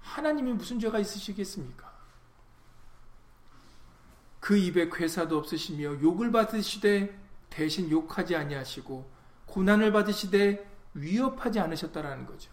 [0.00, 1.92] 하나님이 무슨 죄가 있으시겠습니까?
[4.40, 7.14] 그 입에 괴사도 없으시며 욕을 받으시되
[7.50, 9.10] 대신 욕하지 아니하시고
[9.46, 12.50] 고난을 받으시되 위협하지 않으셨다라는 거죠.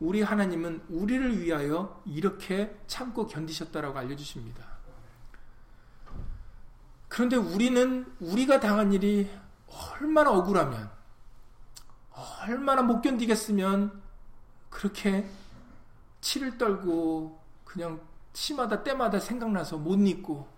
[0.00, 4.64] 우리 하나님은 우리를 위하여 이렇게 참고 견디셨다라고 알려주십니다.
[7.08, 9.30] 그런데 우리는 우리가 당한 일이
[9.66, 10.90] 얼마나 억울하면
[12.42, 14.00] 얼마나 못 견디겠으면
[14.70, 15.28] 그렇게
[16.20, 18.00] 치를 떨고 그냥
[18.32, 20.48] 치마다 때마다 생각나서 못 잊고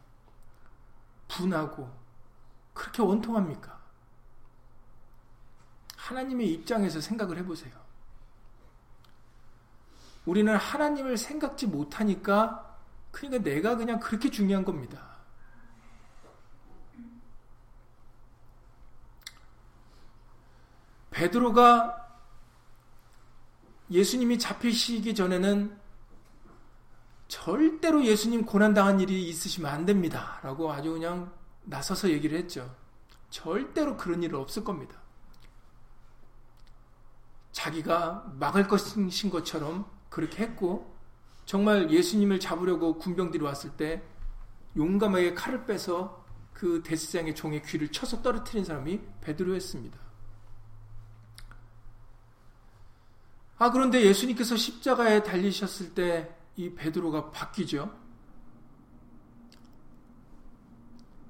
[1.28, 1.90] 분하고
[2.74, 3.81] 그렇게 원통합니까?
[6.02, 7.72] 하나님의 입장에서 생각을 해보세요.
[10.24, 12.76] 우리는 하나님을 생각지 못하니까
[13.12, 15.12] 그러니까 내가 그냥 그렇게 중요한 겁니다.
[21.10, 21.98] 베드로가
[23.90, 25.78] 예수님이 잡히시기 전에는
[27.28, 30.40] 절대로 예수님 고난당한 일이 있으시면 안 됩니다.
[30.42, 32.74] 라고 아주 그냥 나서서 얘기를 했죠.
[33.30, 35.01] 절대로 그런 일은 없을 겁니다.
[37.52, 40.92] 자기가 막을 것인 것처럼 그렇게 했고,
[41.44, 44.02] 정말 예수님을 잡으려고 군병들이 왔을 때
[44.76, 49.98] 용감하게 칼을 빼서 그 대스장의 종의 귀를 쳐서 떨어뜨린 사람이 베드로였습니다.
[53.58, 57.98] 아, 그런데 예수님께서 십자가에 달리셨을 때 이 베드로가 바뀌죠.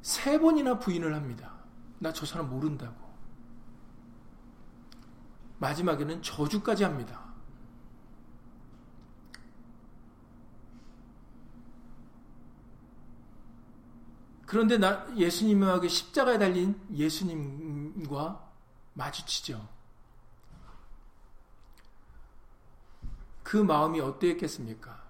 [0.03, 1.53] 세 번이나 부인을 합니다.
[1.99, 3.02] 나 저 사람 모른다고.
[5.63, 7.23] 마지막에는 저주까지 합니다.
[14.45, 18.53] 그런데 나 예수님하고 십자가에 달린 예수님과
[18.95, 19.67] 마주치죠.
[23.45, 25.01] 그 마음이 어땠겠습니까?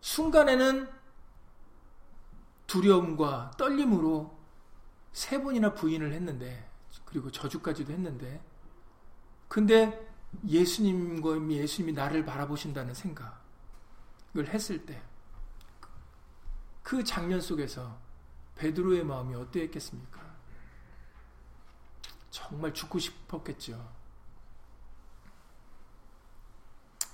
[0.00, 0.88] 순간에는
[2.68, 4.38] 두려움과 떨림으로
[5.12, 6.67] 세 번이나 부인을 했는데,
[7.08, 8.38] 그리고 저주까지도 했는데,
[9.48, 10.06] 근데
[10.46, 13.32] 예수님과 예수님이 나를 바라보신다는 생각을
[14.36, 15.02] 했을 때,
[16.82, 17.98] 그 장면 속에서
[18.56, 20.20] 베드로의 마음이 어땠겠습니까?
[22.30, 23.90] 정말 죽고 싶었겠죠.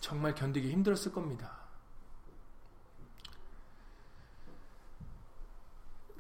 [0.01, 1.57] 정말 견디기 힘들었을 겁니다.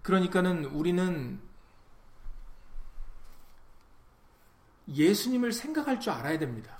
[0.02, 1.53] 그러니까는 우리는
[4.88, 6.76] 예수님을 생각할 줄 알아야 됩니다.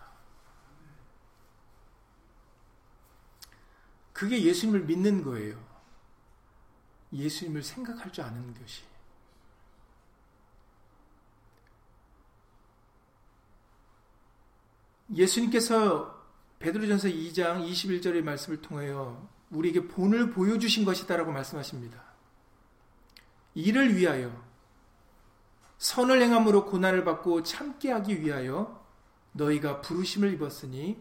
[4.12, 5.62] 그게 예수님을 믿는 거예요.
[7.12, 8.82] 예수님을 생각할 줄 아는 것이.
[15.12, 16.24] 예수님께서
[16.58, 22.02] 베드로전서 2장 21절의 말씀을 통하여 우리에게 본을 보여주신 것이다라고 말씀하십니다.
[23.54, 24.44] 이를 위하여
[25.84, 28.82] 선을 행함으로 고난을 받고 참게 하기 위하여
[29.32, 30.98] 너희가 부르심을 입었으니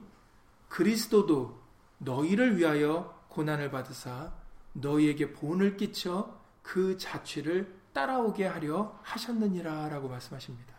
[0.68, 1.58] 그리스도도
[2.00, 4.34] 너희를 위하여 고난을 받으사
[4.74, 10.74] 너희에게 본을 끼쳐 그 자취를 따라오게 하려 하셨느니라 라고 말씀하십니다.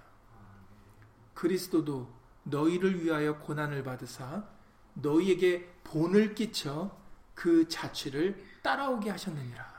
[1.33, 2.13] 그리스도도
[2.43, 4.45] 너희를 위하여 고난을 받으사
[4.93, 6.95] 너희에게 본을 끼쳐
[7.35, 9.74] 그 자취를 따라오게 하셨느니라.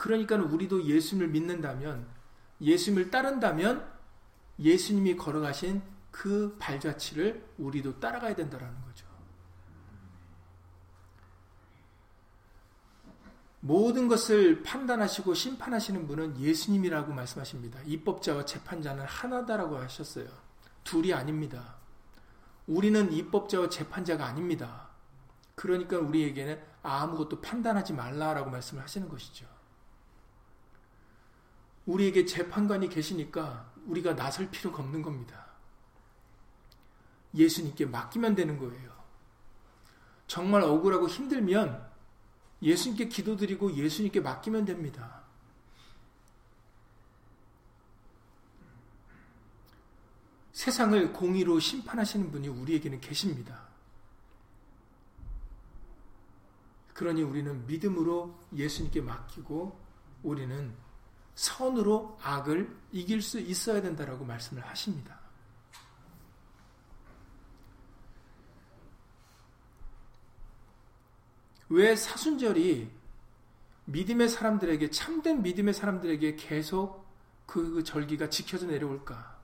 [0.00, 2.06] 그러니까 우리도 예수님을 믿는다면,
[2.62, 3.86] 예수님을 따른다면,
[4.58, 9.06] 예수님이 걸어가신 그 발자취를 우리도 따라가야 된다는 거죠.
[13.60, 17.78] 모든 것을 판단하시고 심판하시는 분은 예수님이라고 말씀하십니다.
[17.84, 20.28] 입법자와 재판자는 하나다라고 하셨어요.
[20.82, 21.76] 둘이 아닙니다.
[22.66, 24.88] 우리는 입법자와 재판자가 아닙니다.
[25.54, 29.59] 그러니까 우리에게는 아무것도 판단하지 말라라고 말씀을 하시는 것이죠.
[31.86, 35.46] 우리에게 재판관이 계시니까 우리가 나설 필요가 없는 겁니다.
[37.34, 38.90] 예수님께 맡기면 되는 거예요.
[40.26, 41.88] 정말 억울하고 힘들면
[42.62, 45.20] 예수님께 기도드리고 예수님께 맡기면 됩니다.
[50.52, 53.70] 세상을 공의로 심판하시는 분이 우리에게는 계십니다.
[56.92, 59.80] 그러니 우리는 믿음으로 예수님께 맡기고
[60.22, 60.74] 우리는
[61.34, 65.18] 선으로 악을 이길 수 있어야 된다라고 말씀을 하십니다.
[71.68, 72.90] 왜 사순절이
[73.84, 77.06] 믿음의 사람들에게 참된 믿음의 사람들에게 계속
[77.46, 79.38] 그 절기가 지켜져 내려올까?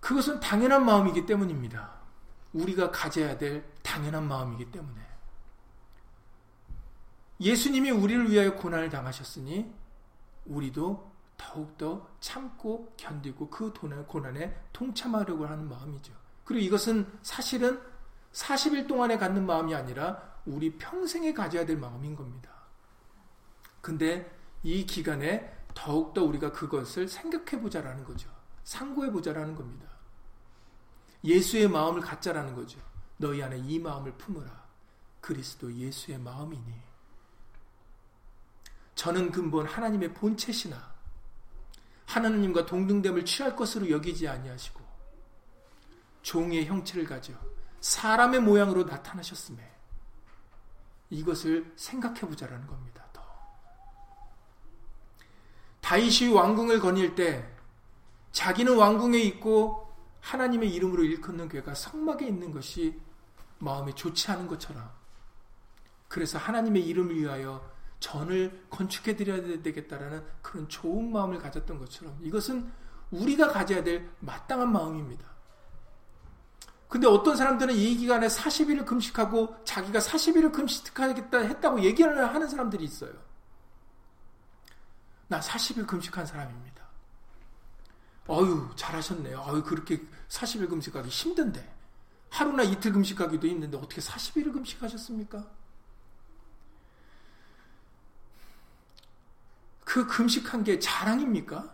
[0.00, 1.92] 그것은 당연한 마음이기 때문입니다.
[2.52, 5.13] 우리가 가져야 될 당연한 마음이기 때문에.
[7.44, 9.70] 예수님이 우리를 위하여 고난을 당하셨으니
[10.46, 13.72] 우리도 더욱더 참고 견디고 그
[14.06, 16.14] 고난에 동참하려고 하는 마음이죠.
[16.44, 17.80] 그리고 이것은 사실은
[18.32, 22.50] 40일 동안에 갖는 마음이 아니라 우리 평생에 가져야 될 마음인 겁니다.
[23.82, 28.30] 근데 이 기간에 더욱더 우리가 그것을 생각해 보자라는 거죠.
[28.62, 29.86] 상고해 보자라는 겁니다.
[31.22, 32.80] 예수의 마음을 갖자라는 거죠.
[33.18, 34.64] 너희 안에 이 마음을 품으라.
[35.20, 36.93] 그리스도 예수의 마음이니.
[38.94, 40.94] 저는 근본 하나님의 본체시나
[42.06, 44.80] 하나님과 동등됨을 취할 것으로 여기지 아니하시고
[46.22, 47.32] 종의 형체를 가져
[47.80, 49.72] 사람의 모양으로 나타나셨음에
[51.10, 53.06] 이것을 생각해 보자라는 겁니다.
[53.12, 53.22] 더.
[55.80, 57.46] 다윗이 왕궁을 거닐 때
[58.32, 62.98] 자기는 왕궁에 있고 하나님의 이름으로 일컫는 괴가 성막에 있는 것이
[63.58, 64.90] 마음에 좋지 않은 것처럼
[66.08, 67.73] 그래서 하나님의 이름을 위하여
[68.04, 72.70] 전을 건축해 드려야 되겠다라는 그런 좋은 마음을 가졌던 것처럼 이것은
[73.10, 75.24] 우리가 가져야 될 마땅한 마음입니다.
[76.86, 83.12] 근데 어떤 사람들은 이 기간에 40일을 금식하고 자기가 40일을 금식하겠다 했다고 얘기를 하는 사람들이 있어요.
[85.26, 86.84] 나 40일 금식한 사람입니다.
[88.28, 89.44] 어유 잘하셨네요.
[89.48, 91.74] 어유 그렇게 40일 금식하기 힘든데
[92.28, 95.63] 하루나 이틀 금식하기도 힘든데 어떻게 40일을 금식하셨습니까?
[99.84, 101.72] 그 금식한 게 자랑입니까?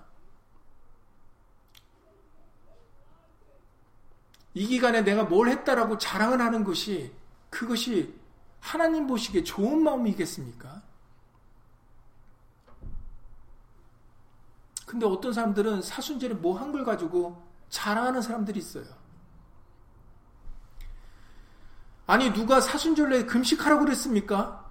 [4.54, 7.12] 이 기간에 내가 뭘 했다라고 자랑을 하는 것이
[7.50, 8.18] 그것이
[8.60, 10.82] 하나님 보시기에 좋은 마음이겠습니까?
[14.86, 18.84] 근데 어떤 사람들은 사순절에 뭐 한 걸 가지고 자랑하는 사람들이 있어요.
[22.08, 24.68] 아니, 누가 사순절에 금식하라고 그랬습니까?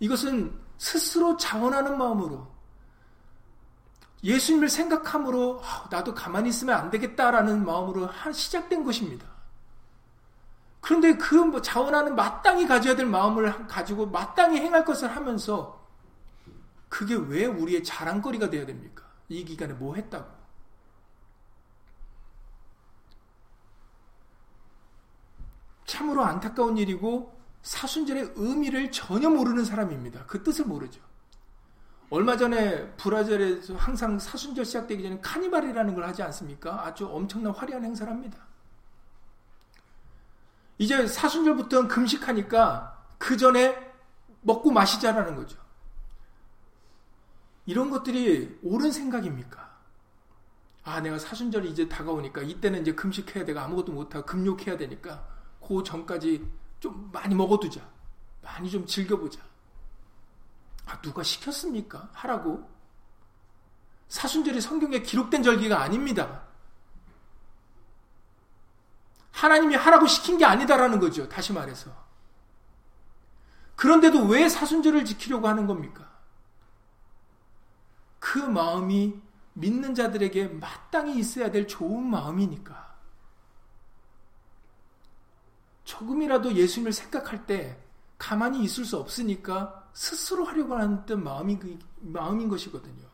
[0.00, 2.46] 이것은 스스로 자원하는 마음으로
[4.22, 9.26] 예수님을 생각함으로 아, 나도 가만히 있으면 안 되겠다라는 마음으로 시작된 것입니다.
[10.80, 15.78] 그런데 그뭐 자원하는 마땅히 가져야 될 마음을 가지고 마땅히 행할 것을 하면서
[16.88, 19.04] 그게 왜 우리의 자랑거리가 되어야 됩니까?
[19.28, 20.38] 이 기간에 뭐 했다고?
[25.84, 30.24] 참으로 안타까운 일이고 사순절의 의미를 전혀 모르는 사람입니다.
[30.26, 31.00] 그 뜻을 모르죠.
[32.10, 36.86] 얼마 전에 브라질에서 항상 사순절 시작되기 전에 카니발이라는 걸 하지 않습니까?
[36.86, 38.38] 아주 엄청난 화려한 행사를 합니다.
[40.78, 43.76] 이제 사순절부터는 금식하니까 그 전에
[44.40, 45.58] 먹고 마시자라는 거죠.
[47.66, 49.68] 이런 것들이 옳은 생각입니까?
[50.84, 55.28] 아, 내가 사순절이 이제 다가오니까 이때는 이제 금식해야 되고 아무것도 못하고 금욕해야 되니까
[55.60, 56.48] 그 전까지
[56.80, 57.80] 좀 많이 먹어두자.
[58.42, 59.40] 많이 좀 즐겨보자.
[60.86, 62.08] 아, 누가 시켰습니까?
[62.12, 62.68] 하라고?
[64.08, 66.42] 사순절이 성경에 기록된 절기가 아닙니다.
[69.32, 71.28] 하나님이 하라고 시킨 게 아니다라는 거죠.
[71.28, 71.90] 다시 말해서.
[73.76, 76.10] 그런데도 왜 사순절을 지키려고 하는 겁니까?
[78.18, 79.20] 그 마음이
[79.52, 82.87] 믿는 자들에게 마땅히 있어야 될 좋은 마음이니까.
[85.88, 87.82] 조금이라도 예수님을 생각할 때
[88.18, 93.08] 가만히 있을 수 없으니까 스스로 하려고 하는 뜻 마음이, 그, 마음인 것이거든요.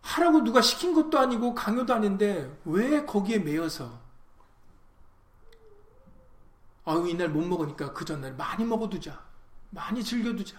[0.00, 4.00] 하라고 누가 시킨 것도 아니고 강요도 아닌데 왜 거기에 매여서
[6.84, 9.20] 아유 이날 못 먹으니까 그 전날 많이 먹어두자
[9.70, 10.56] 많이 즐겨두자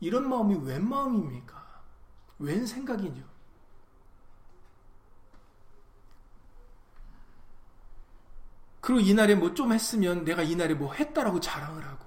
[0.00, 1.64] 이런 마음이 웬 마음입니까?
[2.40, 3.35] 웬 생각이죠?
[8.86, 12.06] 그리고 이날에 뭐 좀 했으면 내가 이날에 뭐 했다라고 자랑을 하고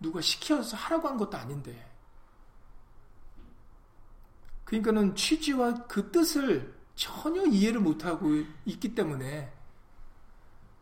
[0.00, 1.92] 누가 시켜서 하라고 한 것도 아닌데
[4.64, 8.30] 그러니까는 취지와 그 뜻을 전혀 이해를 못하고
[8.64, 9.52] 있기 때문에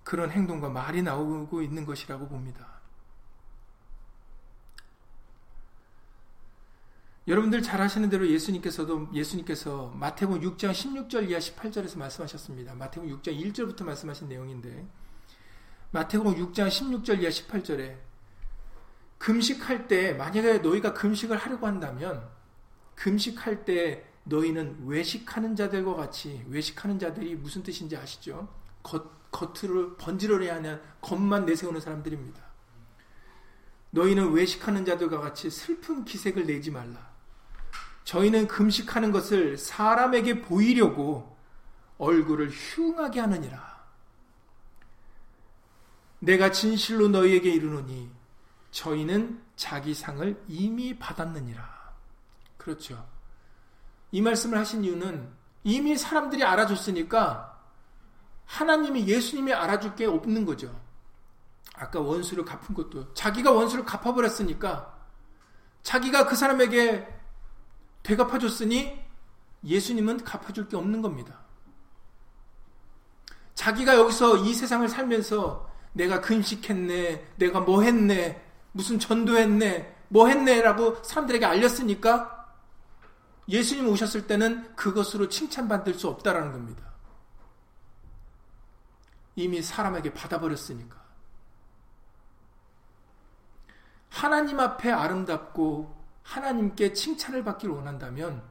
[0.05, 2.73] 그런 행동과 말이 나오고 있는 것이라고 봅니다.
[7.26, 12.74] 여러분들 잘 아시는 대로 예수님께서도 예수님께서 마태복음 6장 16절 이하 18절에서 말씀하셨습니다.
[12.74, 14.86] 마태복음 6장 1절부터 말씀하신 내용인데
[15.92, 17.96] 마태복음 6장 16절 이하 18절에
[19.16, 22.28] 금식할 때 만약에 너희가 금식을 하려고 한다면
[22.96, 28.48] 금식할 때 너희는 외식하는 자들과 같이 외식하는 자들이 무슨 뜻인지 아시죠?
[28.82, 32.42] 겉, 겉으로 번지르르 하는 겉만 내세우는 사람들입니다.
[33.92, 37.03] 너희는 외식하는 자들과 같이 슬픈 기색을 내지 말라.
[38.05, 41.36] 저희는 금식하는 것을 사람에게 보이려고
[41.98, 43.74] 얼굴을 흉하게 하느니라.
[46.20, 48.11] 내가 진실로 너희에게 이르노니
[48.70, 51.94] 저희는 자기 상을 이미 받았느니라.
[52.57, 53.07] 그렇죠.
[54.11, 55.28] 이 말씀을 하신 이유는
[55.64, 57.59] 이미 사람들이 알아줬으니까
[58.46, 60.74] 하나님이 예수님이 알아줄 게 없는 거죠.
[61.74, 64.94] 아까 원수를 갚은 것도 자기가 원수를 갚아버렸으니까
[65.82, 67.07] 자기가 그 사람에게
[68.05, 69.02] 되갚아줬으니
[69.64, 71.40] 예수님은 갚아줄 게 없는 겁니다.
[73.55, 81.46] 자기가 여기서 이 세상을 살면서 내가 금식했네, 내가 뭐 했네, 무슨 전도했네, 뭐 했네라고 사람들에게
[81.46, 82.30] 알렸으니까
[83.48, 86.92] 예수님 오셨을 때는 그것으로 칭찬받을 수 없다라는 겁니다.
[89.36, 91.02] 이미 사람에게 받아버렸으니까.
[94.11, 98.42] 하나님 앞에 아름답고 하나님께 칭찬을 받기를 원한다면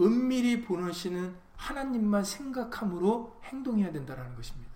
[0.00, 4.72] 은밀히 보시는 하나님만 생각함으로 행동해야 된다는 것입니다.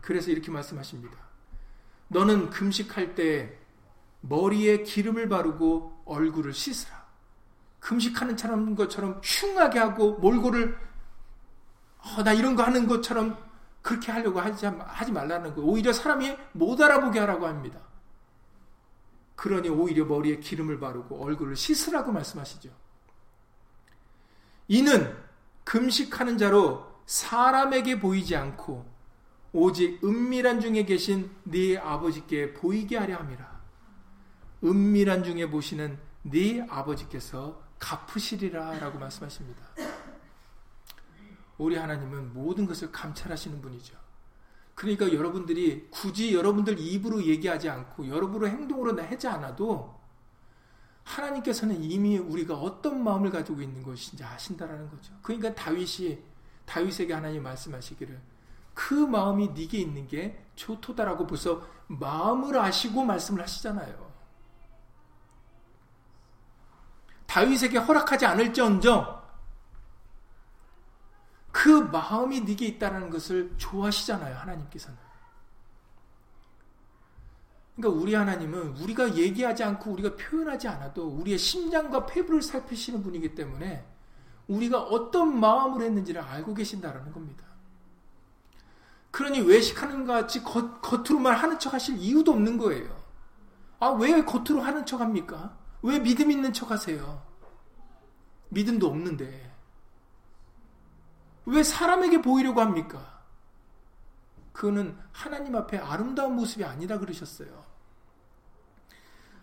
[0.00, 1.16] 그래서 이렇게 말씀하십니다.
[2.08, 3.56] 너는 금식할 때
[4.22, 7.00] 머리에 기름을 바르고 얼굴을 씻으라.
[7.78, 10.76] 금식하는 사람 것처럼 흉하게 하고 몰골을
[11.98, 13.38] 어, 나 이런 거 하는 것처럼
[13.82, 15.62] 그렇게 하려고 하지, 하지 말라는 거.
[15.62, 17.80] 오히려 사람이 못 알아보게 하라고 합니다.
[19.40, 22.68] 그러니 오히려 머리에 기름을 바르고 얼굴을 씻으라고 말씀하시죠.
[24.68, 25.16] 이는
[25.64, 28.84] 금식하는 자로 사람에게 보이지 않고
[29.52, 33.60] 오직 은밀한 중에 계신 네 아버지께 보이게 하려 함이라.
[34.62, 39.62] 은밀한 중에 보시는 네 아버지께서 갚으시리라 라고 말씀하십니다.
[41.56, 43.96] 우리 하나님은 모든 것을 감찰하시는 분이죠.
[44.80, 50.00] 그러니까 여러분들이 굳이 여러분들 입으로 얘기하지 않고 여러분의 행동으로 하지 않아도
[51.04, 55.12] 하나님께서는 이미 우리가 어떤 마음을 가지고 있는 것인지 아신다라는 거죠.
[55.20, 56.20] 그러니까 다윗이
[56.64, 58.18] 다윗에게 하나님 말씀하시기를
[58.72, 64.10] 그 마음이 네게 있는 게 좋도다라고 벌써 마음을 아시고 말씀을 하시잖아요.
[67.26, 69.19] 다윗에게 허락하지 않을지언정
[71.52, 74.36] 그 마음이 네게 있다는 것을 좋아하시잖아요.
[74.36, 74.98] 하나님께서는.
[77.76, 83.86] 그러니까 우리 하나님은 우리가 얘기하지 않고 우리가 표현하지 않아도 우리의 심장과 폐부를 살피시는 분이기 때문에
[84.48, 87.44] 우리가 어떤 마음을 했는지를 알고 계신다라는 겁니다.
[89.10, 93.00] 그러니 외식하는 것 같이 겉, 겉으로만 하는 척 하실 이유도 없는 거예요.
[93.80, 95.56] 아, 왜 겉으로 하는 척 합니까?
[95.82, 97.22] 왜 믿음 있는 척 하세요?
[98.50, 99.49] 믿음도 없는데.
[101.46, 103.20] 왜 사람에게 보이려고 합니까?
[104.52, 107.64] 그거는 하나님 앞에 아름다운 모습이 아니라 그러셨어요.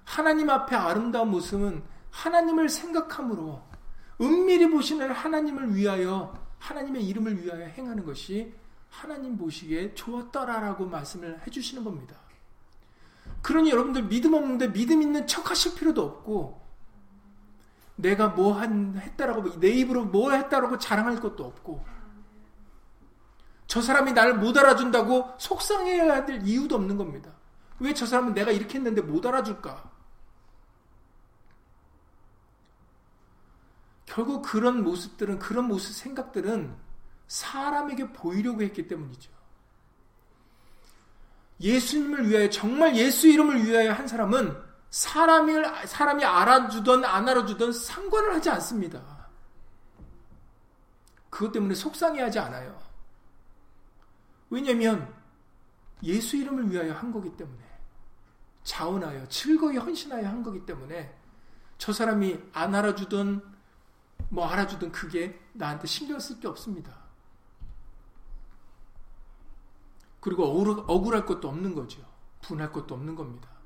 [0.04, 3.62] 하나님 앞에 아름다운 모습은 하나님을 생각함으로
[4.22, 8.54] 은밀히 보시는 하나님을 위하여 하나님의 이름을 위하여 행하는 것이
[8.90, 12.16] 하나님 보시기에 좋았더라라고 말씀을 해주시는 겁니다.
[13.42, 16.67] 그러니 여러분들 믿음 없는데 믿음 있는 척 하실 필요도 없고
[17.98, 21.86] 내가 뭐 한, 했다라고 내 입으로 뭐 했다라고 자랑할 것도 없고
[23.68, 27.32] 저 사람이 나를 못 알아준다고 속상해야 될 이유도 없는 겁니다.
[27.80, 29.92] 왜 저 사람은 내가 이렇게 했는데 못 알아줄까?
[34.06, 36.76] 결국 그런 모습들은 그런 모습 생각들은
[37.28, 39.32] 사람에게 보이려고 했기 때문이죠.
[41.60, 45.54] 예수님을 위하여 정말 예수 이름을 위하여 한 사람은 사람이
[45.86, 49.28] 사람이 알아주던 안 알아주던 상관을 하지 않습니다.
[51.30, 52.80] 그것 때문에 속상해하지 않아요.
[54.50, 55.14] 왜냐하면
[56.04, 57.64] 예수 이름을 위하여 한 거기 때문에
[58.64, 61.16] 자원하여 즐거이 헌신하여 한 거기 때문에
[61.78, 63.56] 저 사람이 안 알아주던
[64.30, 66.96] 뭐 알아주든 그게 나한테 신경 쓸 게 없습니다.
[70.20, 70.44] 그리고
[70.88, 72.02] 억울할 것도 없는 거죠.
[72.42, 73.57] 분할 것도 없는 겁니다.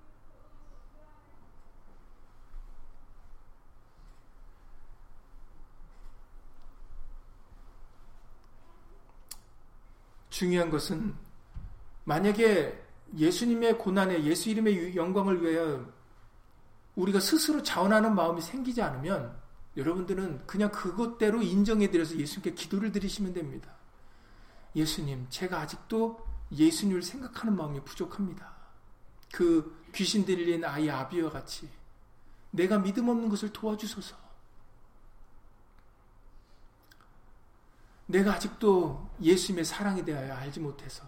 [10.42, 11.14] 중요한 것은
[12.04, 12.84] 만약에
[13.16, 15.88] 예수님의 고난에 예수 이름의 영광을 위하여
[16.96, 19.40] 우리가 스스로 자원하는 마음이 생기지 않으면
[19.78, 23.72] 여러분들은 그냥 그것대로 인정해드려서 예수님께 기도를 드리시면 됩니다.
[24.76, 26.20] 예수님, 제가 아직도
[26.52, 28.52] 예수님을 생각하는 마음이 부족합니다.
[29.32, 31.70] 그 귀신 들린 아이 아비와 같이
[32.50, 34.16] 내가 믿음 없는 것을 도와주소서.
[38.12, 41.08] 내가 아직도 예수님의 사랑에 대하여 알지 못해서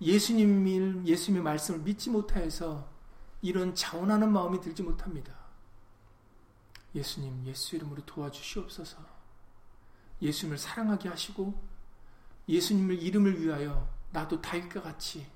[0.00, 2.88] 예수님, 예수님의 말씀을 믿지 못하여서
[3.42, 5.34] 이런 자원하는 마음이 들지 못합니다.
[6.94, 8.96] 예수님, 예수 이름으로 도와주시옵소서.
[10.22, 11.62] 예수님을 사랑하게 하시고
[12.48, 15.26] 예수님을 이름을 위하여 나도 다윗과 같이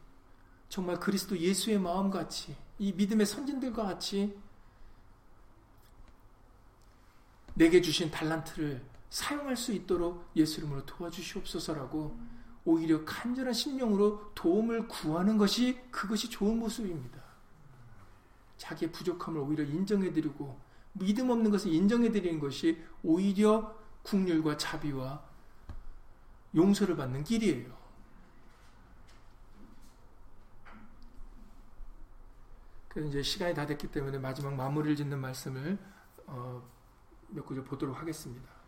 [0.68, 4.40] 정말 그리스도 예수의 마음 같이 이 믿음의 선진들과 같이
[7.55, 12.19] 내게 주신 달란트를 사용할 수 있도록 예수 이름으로 도와주시옵소서라고
[12.65, 17.21] 오히려 간절한 심령으로 도움을 구하는 것이 그것이 좋은 모습입니다.
[18.57, 20.59] 자기의 부족함을 오히려 인정해드리고
[20.95, 25.23] 믿음 없는 것을 인정해드리는 것이 오히려 국률과 자비와
[26.55, 27.71] 용서를 받는 길이에요.
[32.89, 35.79] 그래서 이제 시간이 다 됐기 때문에 마지막 마무리를 짓는 말씀을
[36.27, 36.67] 어,
[37.29, 38.62] 몇 구절 보도록 하겠습니다.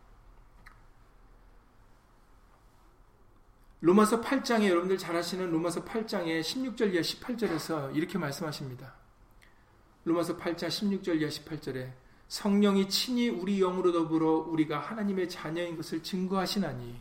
[3.85, 8.95] 로마서 8장에 여러분들 잘 아시는 로마서 8장의 16절 이하 18절에서 이렇게 말씀하십니다.
[10.07, 11.93] 로마서 8장 16절 이하 18절에
[12.29, 16.99] 성령이 친히 우리 영으로 더불어 우리가 하나님의 자녀인 것을 증거하시나니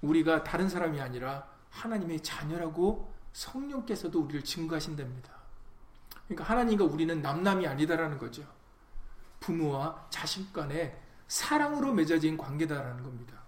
[0.00, 5.30] 우리가 다른 사람이 아니라 하나님의 자녀라고 성령께서도 우리를 증거하신답니다.
[6.26, 8.44] 그러니까 하나님과 우리는 남남이 아니다라는 거죠.
[9.38, 13.41] 부모와 자식 간의 사랑으로 맺어진 관계다라는 겁니다.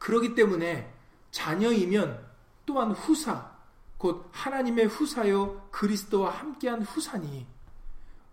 [0.00, 0.92] 그러기 때문에
[1.30, 2.26] 자녀이면
[2.66, 3.50] 또한 후사,
[3.98, 7.46] 곧 하나님의 후사요 그리스도와 함께한 후사니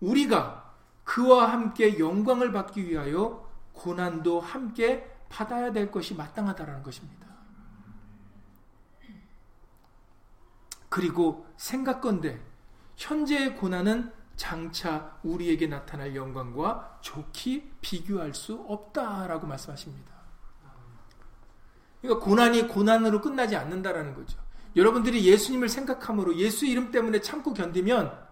[0.00, 7.28] 우리가 그와 함께 영광을 받기 위하여 고난도 함께 받아야 될 것이 마땅하다라는 것입니다.
[10.88, 12.40] 그리고 생각건대
[12.96, 20.17] 현재의 고난은 장차 우리에게 나타날 영광과 좋게 비교할 수 없다라고 말씀하십니다.
[22.00, 24.38] 그러니까 고난이 고난으로 끝나지 않는다라는 거죠.
[24.76, 28.26] 여러분들이 예수님을 생각함으로 예수 이름 때문에 참고 견디면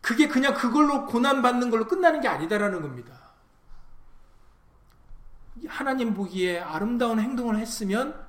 [0.00, 3.18] 그게 그냥 그걸로 고난받는 걸로 끝나는 게 아니다라는 겁니다.
[5.66, 8.26] 하나님 보기에 아름다운 행동을 했으면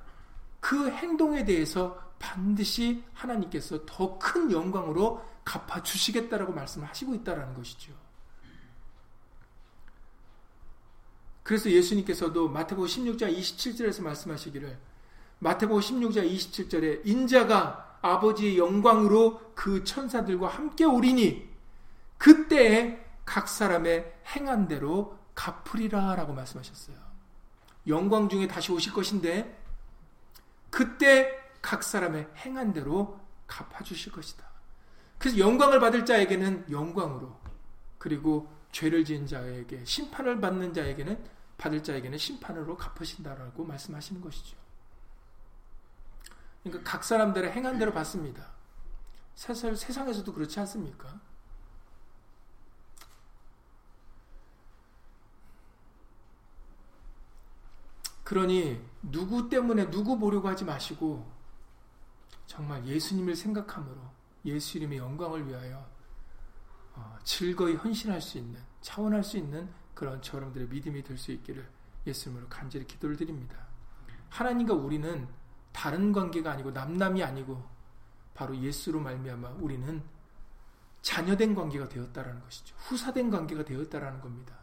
[0.58, 7.92] 그 행동에 대해서 반드시 하나님께서 더 큰 영광으로 갚아 주시겠다라고 말씀하시고 있다라는 것이죠.
[11.50, 14.78] 그래서 예수님께서도 마태복음 16장 27절에서 말씀하시기를
[15.40, 21.50] 마태복음 16장 27절에 인자가 아버지의 영광으로 그 천사들과 함께 오리니
[22.18, 26.96] 그때에 각 사람의 행한 대로 갚으리라 라고 말씀하셨어요.
[27.88, 29.60] 영광 중에 다시 오실 것인데
[30.70, 34.44] 그때 각 사람의 행한 대로 갚아 주실 것이다.
[35.18, 37.34] 그래서 영광을 받을 자에게는 영광으로
[37.98, 44.56] 그리고 죄를 지은 자에게 심판을 받는 자에게는 받을 자에게는 심판으로 갚으신다라고 말씀하시는 것이죠.
[46.62, 48.50] 그러니까 각 사람들의 행한 대로 받습니다.
[49.34, 51.20] 세상에서도 그렇지 않습니까?
[58.24, 61.30] 그러니 누구 때문에 누구 보려고 하지 마시고
[62.46, 64.00] 정말 예수님을 생각함으로
[64.46, 65.86] 예수님의 영광을 위하여
[66.94, 69.70] 어, 즐거이 헌신할 수 있는 차원할 수 있는
[70.00, 71.68] 그런 저러분들의 믿음이 될 수 있기를
[72.06, 73.58] 예수님으로 간절히 기도를 드립니다.
[74.30, 75.28] 하나님과 우리는
[75.72, 77.62] 다른 관계가 아니고 남남이 아니고
[78.32, 80.02] 바로 예수로 말미암아 우리는
[81.02, 82.74] 자녀된 관계가 되었다라는 것이죠.
[82.78, 84.54] 후사된 관계가 되었다라는 겁니다.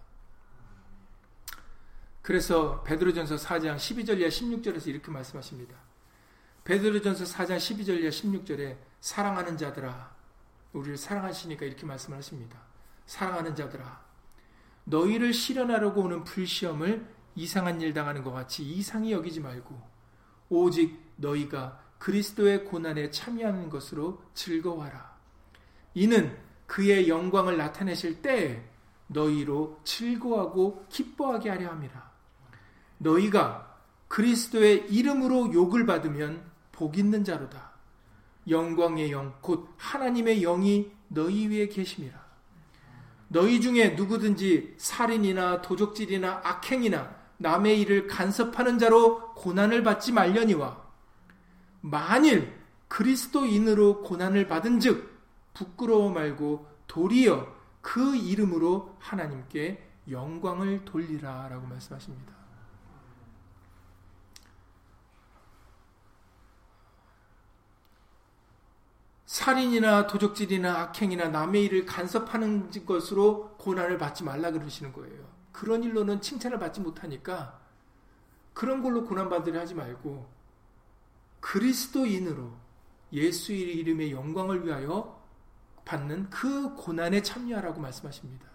[2.24, 5.78] 그래서 베드로전서 4장 12절 이하 16절에서 이렇게 말씀하십니다.
[6.64, 10.16] 베드로전서 4장 12절 이하 16절에 사랑하는 자들아
[10.74, 12.60] 우리를 사랑하시니까 이렇게 말씀을 하십니다.
[13.06, 14.07] 사랑하는 자들아
[14.88, 19.80] 너희를 실현하려고 오는 불시험을 이상한 일 당하는 것 같이 이상히 여기지 말고
[20.50, 25.18] 오직 너희가 그리스도의 고난에 참여하는 것으로 즐거워하라.
[25.94, 28.64] 이는 그의 영광을 나타내실 때
[29.08, 32.12] 너희로 즐거워하고 기뻐하게 하려 함이라.
[33.00, 33.78] 너희가
[34.08, 37.72] 그리스도의 이름으로 욕을 받으면 복 있는 자로다.
[38.48, 42.27] 영광의 영, 곧 하나님의 영이 너희 위에 계심이라.
[43.30, 50.86] 너희 중에 누구든지 살인이나 도적질이나 악행이나 남의 일을 간섭하는 자로 고난을 받지 말려니와
[51.82, 52.54] 만일
[52.88, 55.18] 그리스도인으로 고난을 받은 즉
[55.54, 62.37] 부끄러워 말고 도리어 그 이름으로 하나님께 영광을 돌리라 라고 말씀하십니다.
[69.28, 75.28] 살인이나 도적질이나 악행이나 남의 일을 간섭하는 것으로 고난을 받지 말라 그러시는 거예요.
[75.52, 77.60] 그런 일로는 칭찬을 받지 못하니까
[78.54, 80.28] 그런 걸로 고난받으려 하지 말고
[81.42, 82.54] 그리스도인으로
[83.12, 85.22] 예수의 이름의 영광을 위하여
[85.84, 88.48] 받는 그 고난에 참여하라고 말씀하십니다.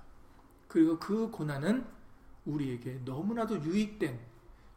[0.68, 1.86] 그리고 그 고난은
[2.46, 4.18] 우리에게 너무나도 유익된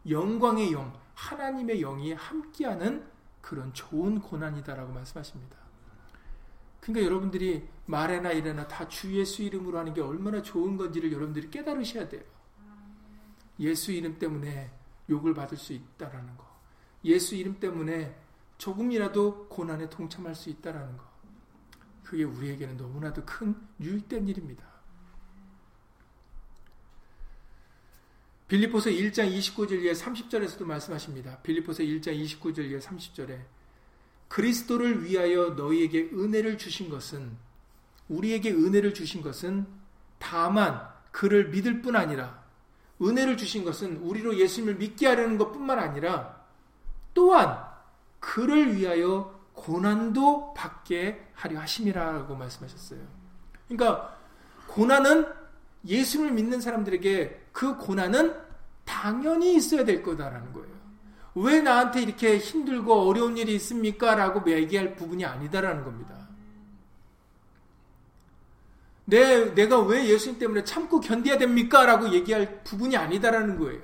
[0.09, 3.07] 영광의 영, 하나님의 영이 함께하는
[3.41, 5.64] 그런 좋은 고난이다라고 말씀하십니다.
[6.81, 12.09] 그러니까 여러분들이 말에나 이래나 다 주 예수 이름으로 하는 게 얼마나 좋은 건지를 여러분들이 깨달으셔야
[12.09, 12.23] 돼요.
[13.59, 14.71] 예수 이름 때문에
[15.09, 16.45] 욕을 받을 수 있다라는 거.
[17.03, 18.15] 예수 이름 때문에
[18.57, 21.03] 조금이라도 고난에 동참할 수 있다라는 거.
[22.03, 24.65] 그게 우리에게는 너무나도 큰 유익된 일입니다.
[28.47, 31.41] 빌리포서 1장 29절 에 30절에서도 말씀하십니다.
[31.41, 33.43] 빌리포서 1장 29절 에 30절에
[34.27, 37.31] 그리스도를 위하여 너희에게 은혜를 주신 것은
[38.09, 39.65] 우리에게 은혜를 주신 것은
[40.19, 42.43] 다만 그를 믿을 뿐 아니라
[43.01, 46.43] 은혜를 주신 것은 우리로 예수님을 믿게 하려는 것뿐만 아니라
[47.13, 47.63] 또한
[48.19, 52.99] 그를 위하여 고난도 받게 하려 하심이라고 말씀하셨어요.
[53.67, 54.17] 그러니까
[54.67, 55.25] 고난은
[55.85, 58.35] 예수님을 믿는 사람들에게 그 고난은
[58.83, 60.74] 당연히 있어야 될 거다라는 거예요.
[61.35, 64.15] 왜 나한테 이렇게 힘들고 어려운 일이 있습니까?
[64.15, 66.15] 라고 얘기할 부분이 아니다라는 겁니다.
[69.03, 71.85] 내, 내가 왜 예수님 때문에 참고 견뎌야 됩니까?
[71.85, 73.81] 라고 얘기할 부분이 아니다라는 거예요.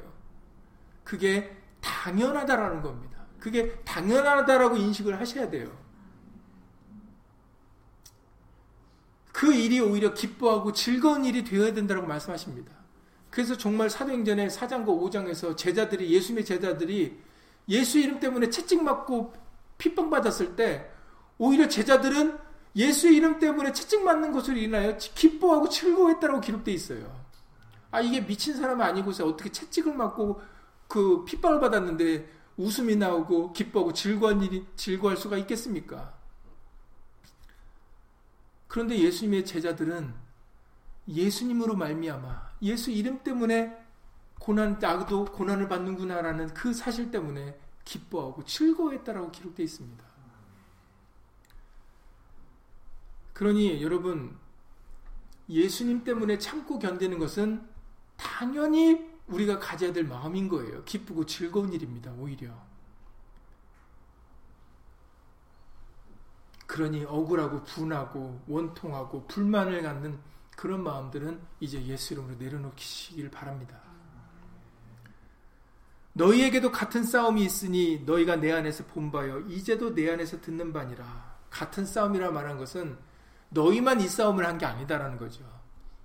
[1.03, 3.25] 그게 당연하다라는 겁니다.
[3.39, 5.77] 그게 당연하다라고 인식을 하셔야 돼요.
[9.31, 12.71] 그 일이 오히려 기뻐하고 즐거운 일이 되어야 된다고 말씀하십니다.
[13.29, 17.17] 그래서 정말 사도행전의 4장과 5장에서 제자들이 예수님의 제자들이
[17.71, 19.33] 예수 이름 때문에 채찍맞고
[19.77, 20.91] 핍박받았을 때
[21.37, 22.37] 오히려 제자들은
[22.75, 27.21] 예수 이름 때문에 채찍맞는 것으로 인하여 기뻐하고 즐거워했다고 기록되어 있어요.
[27.89, 30.41] 아 이게 미친 사람 아니고서 어떻게 채찍을 맞고
[30.87, 36.13] 그 핍박을 받았는데 웃음이 나오고 기뻐하고 즐거운 일이 즐거할 수가 있겠습니까?
[38.67, 40.13] 그런데 예수님의 제자들은
[41.07, 43.80] 예수님으로 말미암아 예수 이름 때문에
[44.41, 50.03] 고난 나도 고난을 받는구나라는 그 사실 때문에 기뻐하고 즐거워했다라고 기록되어 있습니다.
[53.33, 54.35] 그러니 여러분
[55.47, 57.69] 예수님 때문에 참고 견디는 것은
[58.17, 60.83] 당연히 우리가 가져야 될 마음인 거예요.
[60.85, 62.11] 기쁘고 즐거운 일입니다.
[62.13, 62.51] 오히려.
[66.65, 70.19] 그러니 억울하고 분하고 원통하고 불만을 갖는
[70.57, 73.90] 그런 마음들은 이제 예수 이름으로 내려놓기시길 바랍니다.
[76.21, 81.39] 너희에게도 같은 싸움이 있으니 너희가 내 안에서 본바여 이제도 내 안에서 듣는 바니라.
[81.49, 82.95] 같은 싸움이라 말한 것은
[83.49, 85.43] 너희만 이 싸움을 한 게 아니다라는 거죠.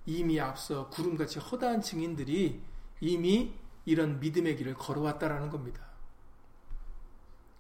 [0.07, 2.63] 이미 앞서 구름같이 허다한 증인들이
[3.01, 3.53] 이미
[3.85, 5.85] 이런 믿음의 길을 걸어왔다라는 겁니다.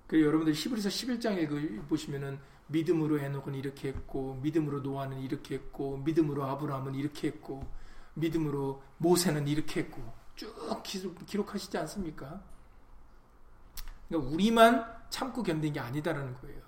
[0.06, 2.38] 그 여러분들 히브리서 11장에 보시면은
[2.68, 7.66] 믿음으로 해놓은 이렇게 했고 믿음으로 노아는 이렇게 했고 믿음으로 아브라함은 이렇게 했고
[8.14, 10.82] 믿음으로 모세는 이렇게 했고 쭉
[11.26, 12.42] 기록, 하시지 않습니까?
[14.08, 16.60] 그러니까 우리만 참고 견딘 게 아니다라는 거예요.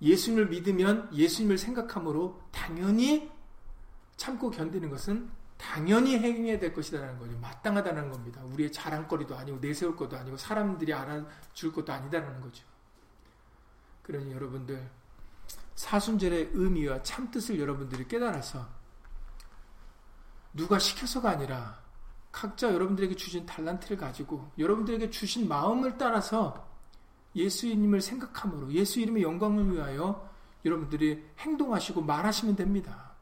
[0.00, 3.30] 예수님을 믿으면 예수님을 생각함으로 당연히
[4.16, 7.38] 참고 견디는 것은 당연히 행해야 될 것이다라는 거죠.
[7.38, 8.42] 마땅하다는 겁니다.
[8.44, 12.64] 우리의 자랑거리도 아니고 내세울 것도 아니고 사람들이 알아줄 것도 아니다라는 거죠.
[14.02, 14.90] 그러니 여러분들
[15.74, 18.83] 사순절의 의미와 참뜻을 여러분들이 깨달아서
[20.54, 21.82] 누가 시켜서가 아니라
[22.32, 26.68] 각자 여러분들에게 주신 달란트를 가지고 여러분들에게 주신 마음을 따라서
[27.36, 30.30] 예수님을 생각함으로 예수 이름의 영광을 위하여
[30.64, 33.12] 여러분들이 행동하시고 말하시면 됩니다.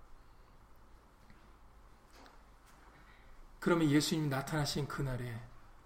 [3.58, 5.40] 그러면 예수님이 나타나신 그날에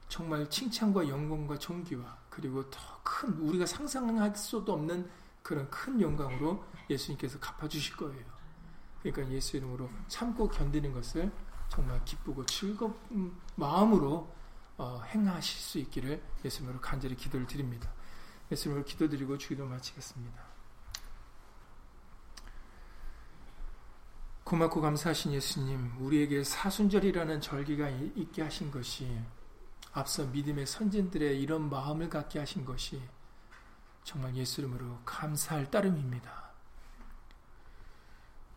[0.09, 5.09] 정말 칭찬과 영광과 존귀와 그리고 더 큰 우리가 상상할 수도 없는
[5.42, 8.36] 그런 큰 영광으로 예수님께서 갚아주실 거예요.
[9.03, 11.30] 그러니까 예수 이름으로 참고 견디는 것을
[11.68, 14.32] 정말 기쁘고 즐거운 마음으로
[14.78, 17.90] 어, 행하실 수 있기를 예수님으로 간절히 기도를 드립니다.
[18.51, 20.47] 예수님으로 기도드리고 주기도 마치겠습니다.
[24.44, 29.20] 고맙고 감사하신 예수님, 우리에게 사순절이라는 절기가 있게 하신 것이
[29.92, 33.03] 앞서 믿음의 선진들의 이런 마음을 갖게 하신 것이
[34.05, 36.45] 정말 예수 이름으로 감사할 따름입니다.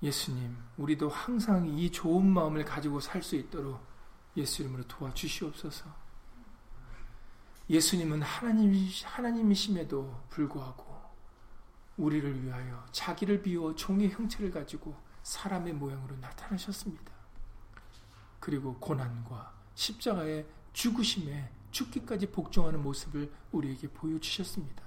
[0.01, 3.85] 예수님, 우리도 항상 이 좋은 마음을 가지고 살 수 있도록
[4.37, 5.85] 예수 이름으로 도와주시옵소서.
[7.69, 8.73] 예수님은 하나님,
[9.03, 10.99] 하나님이심에도 불구하고
[11.97, 17.11] 우리를 위하여 자기를 비워 종의 형체를 가지고 사람의 모양으로 나타나셨습니다.
[18.39, 24.83] 그리고 고난과 십자가의 죽으심에 죽기까지 복종하는 모습을 우리에게 보여주셨습니다.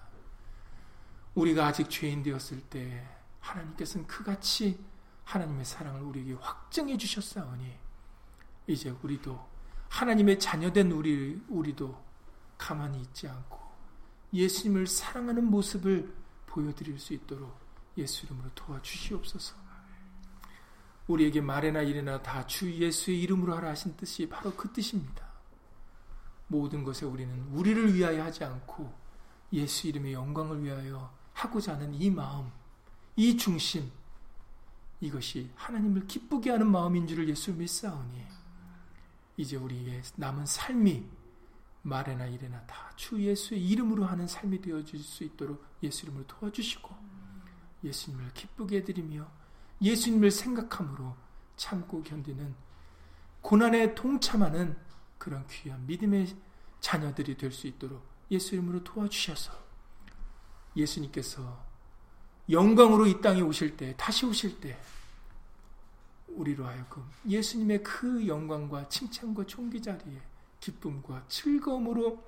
[1.35, 3.07] 우리가 아직 죄인 되었을 때
[3.41, 4.83] 하나님께서는 그같이
[5.33, 7.73] 하나님의 사랑을 우리에게 확증해 주셨사오니
[8.67, 9.43] 이제 우리도
[9.89, 12.03] 하나님의 자녀된 우리 우리도
[12.59, 13.59] 가만히 있지 않고
[14.35, 16.15] 예수님을 사랑하는 모습을
[16.47, 17.59] 보여드릴 수 있도록
[17.97, 19.57] 예수 이름으로 도와주시옵소서.
[21.07, 25.27] 우리에게 말이나 일이나 다 주 예수의 이름으로 하라 하신 뜻이 바로 그 뜻입니다.
[26.47, 28.93] 모든 것에 우리는 우리를 위하여 하지 않고
[29.55, 32.51] 예수 이름의 영광을 위하여 하고자 하는 이 마음,
[33.17, 33.91] 이 중심,
[35.03, 38.25] 이것이 하나님을 기쁘게 하는 마음인 줄을 예수 믿사오니
[39.37, 41.05] 이제 우리의 남은 삶이
[41.83, 46.95] 말에나 일에나 다 주 예수의 이름으로 하는 삶이 되어질 수 있도록 예수 이름으로 도와주시고
[47.83, 49.29] 예수님을 기쁘게 해드리며
[49.81, 51.17] 예수님을 생각함으로
[51.57, 52.55] 참고 견디는
[53.41, 54.77] 고난에 동참하는
[55.19, 56.37] 그런 귀한 믿음의
[56.79, 59.53] 자녀들이 될 수 있도록 예수 이름으로 도와주셔서
[60.77, 61.72] 예수님께서
[62.51, 64.79] 영광으로 이 땅에 오실 때, 다시 오실 때,
[66.29, 70.21] 우리로 하여금 예수님의 그 영광과 칭찬과 총기 자리에
[70.61, 72.23] 기쁨과 즐거움으로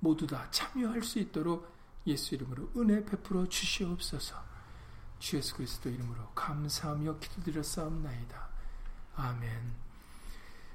[0.00, 1.72] 모두 다 참여할 수 있도록
[2.06, 4.36] 예수 이름으로 은혜 베풀어 주시옵소서.
[5.18, 8.48] 주 예수 그리스도 이름으로 감사하며 기도드렸사옵나이다.
[9.16, 9.72] 아멘.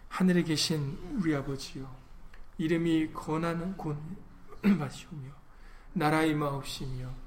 [0.10, 1.94] 하늘에 계신 우리 아버지요,
[2.58, 5.32] 이름이 권하는 권마시오며
[5.94, 7.27] 나라의 마옵시며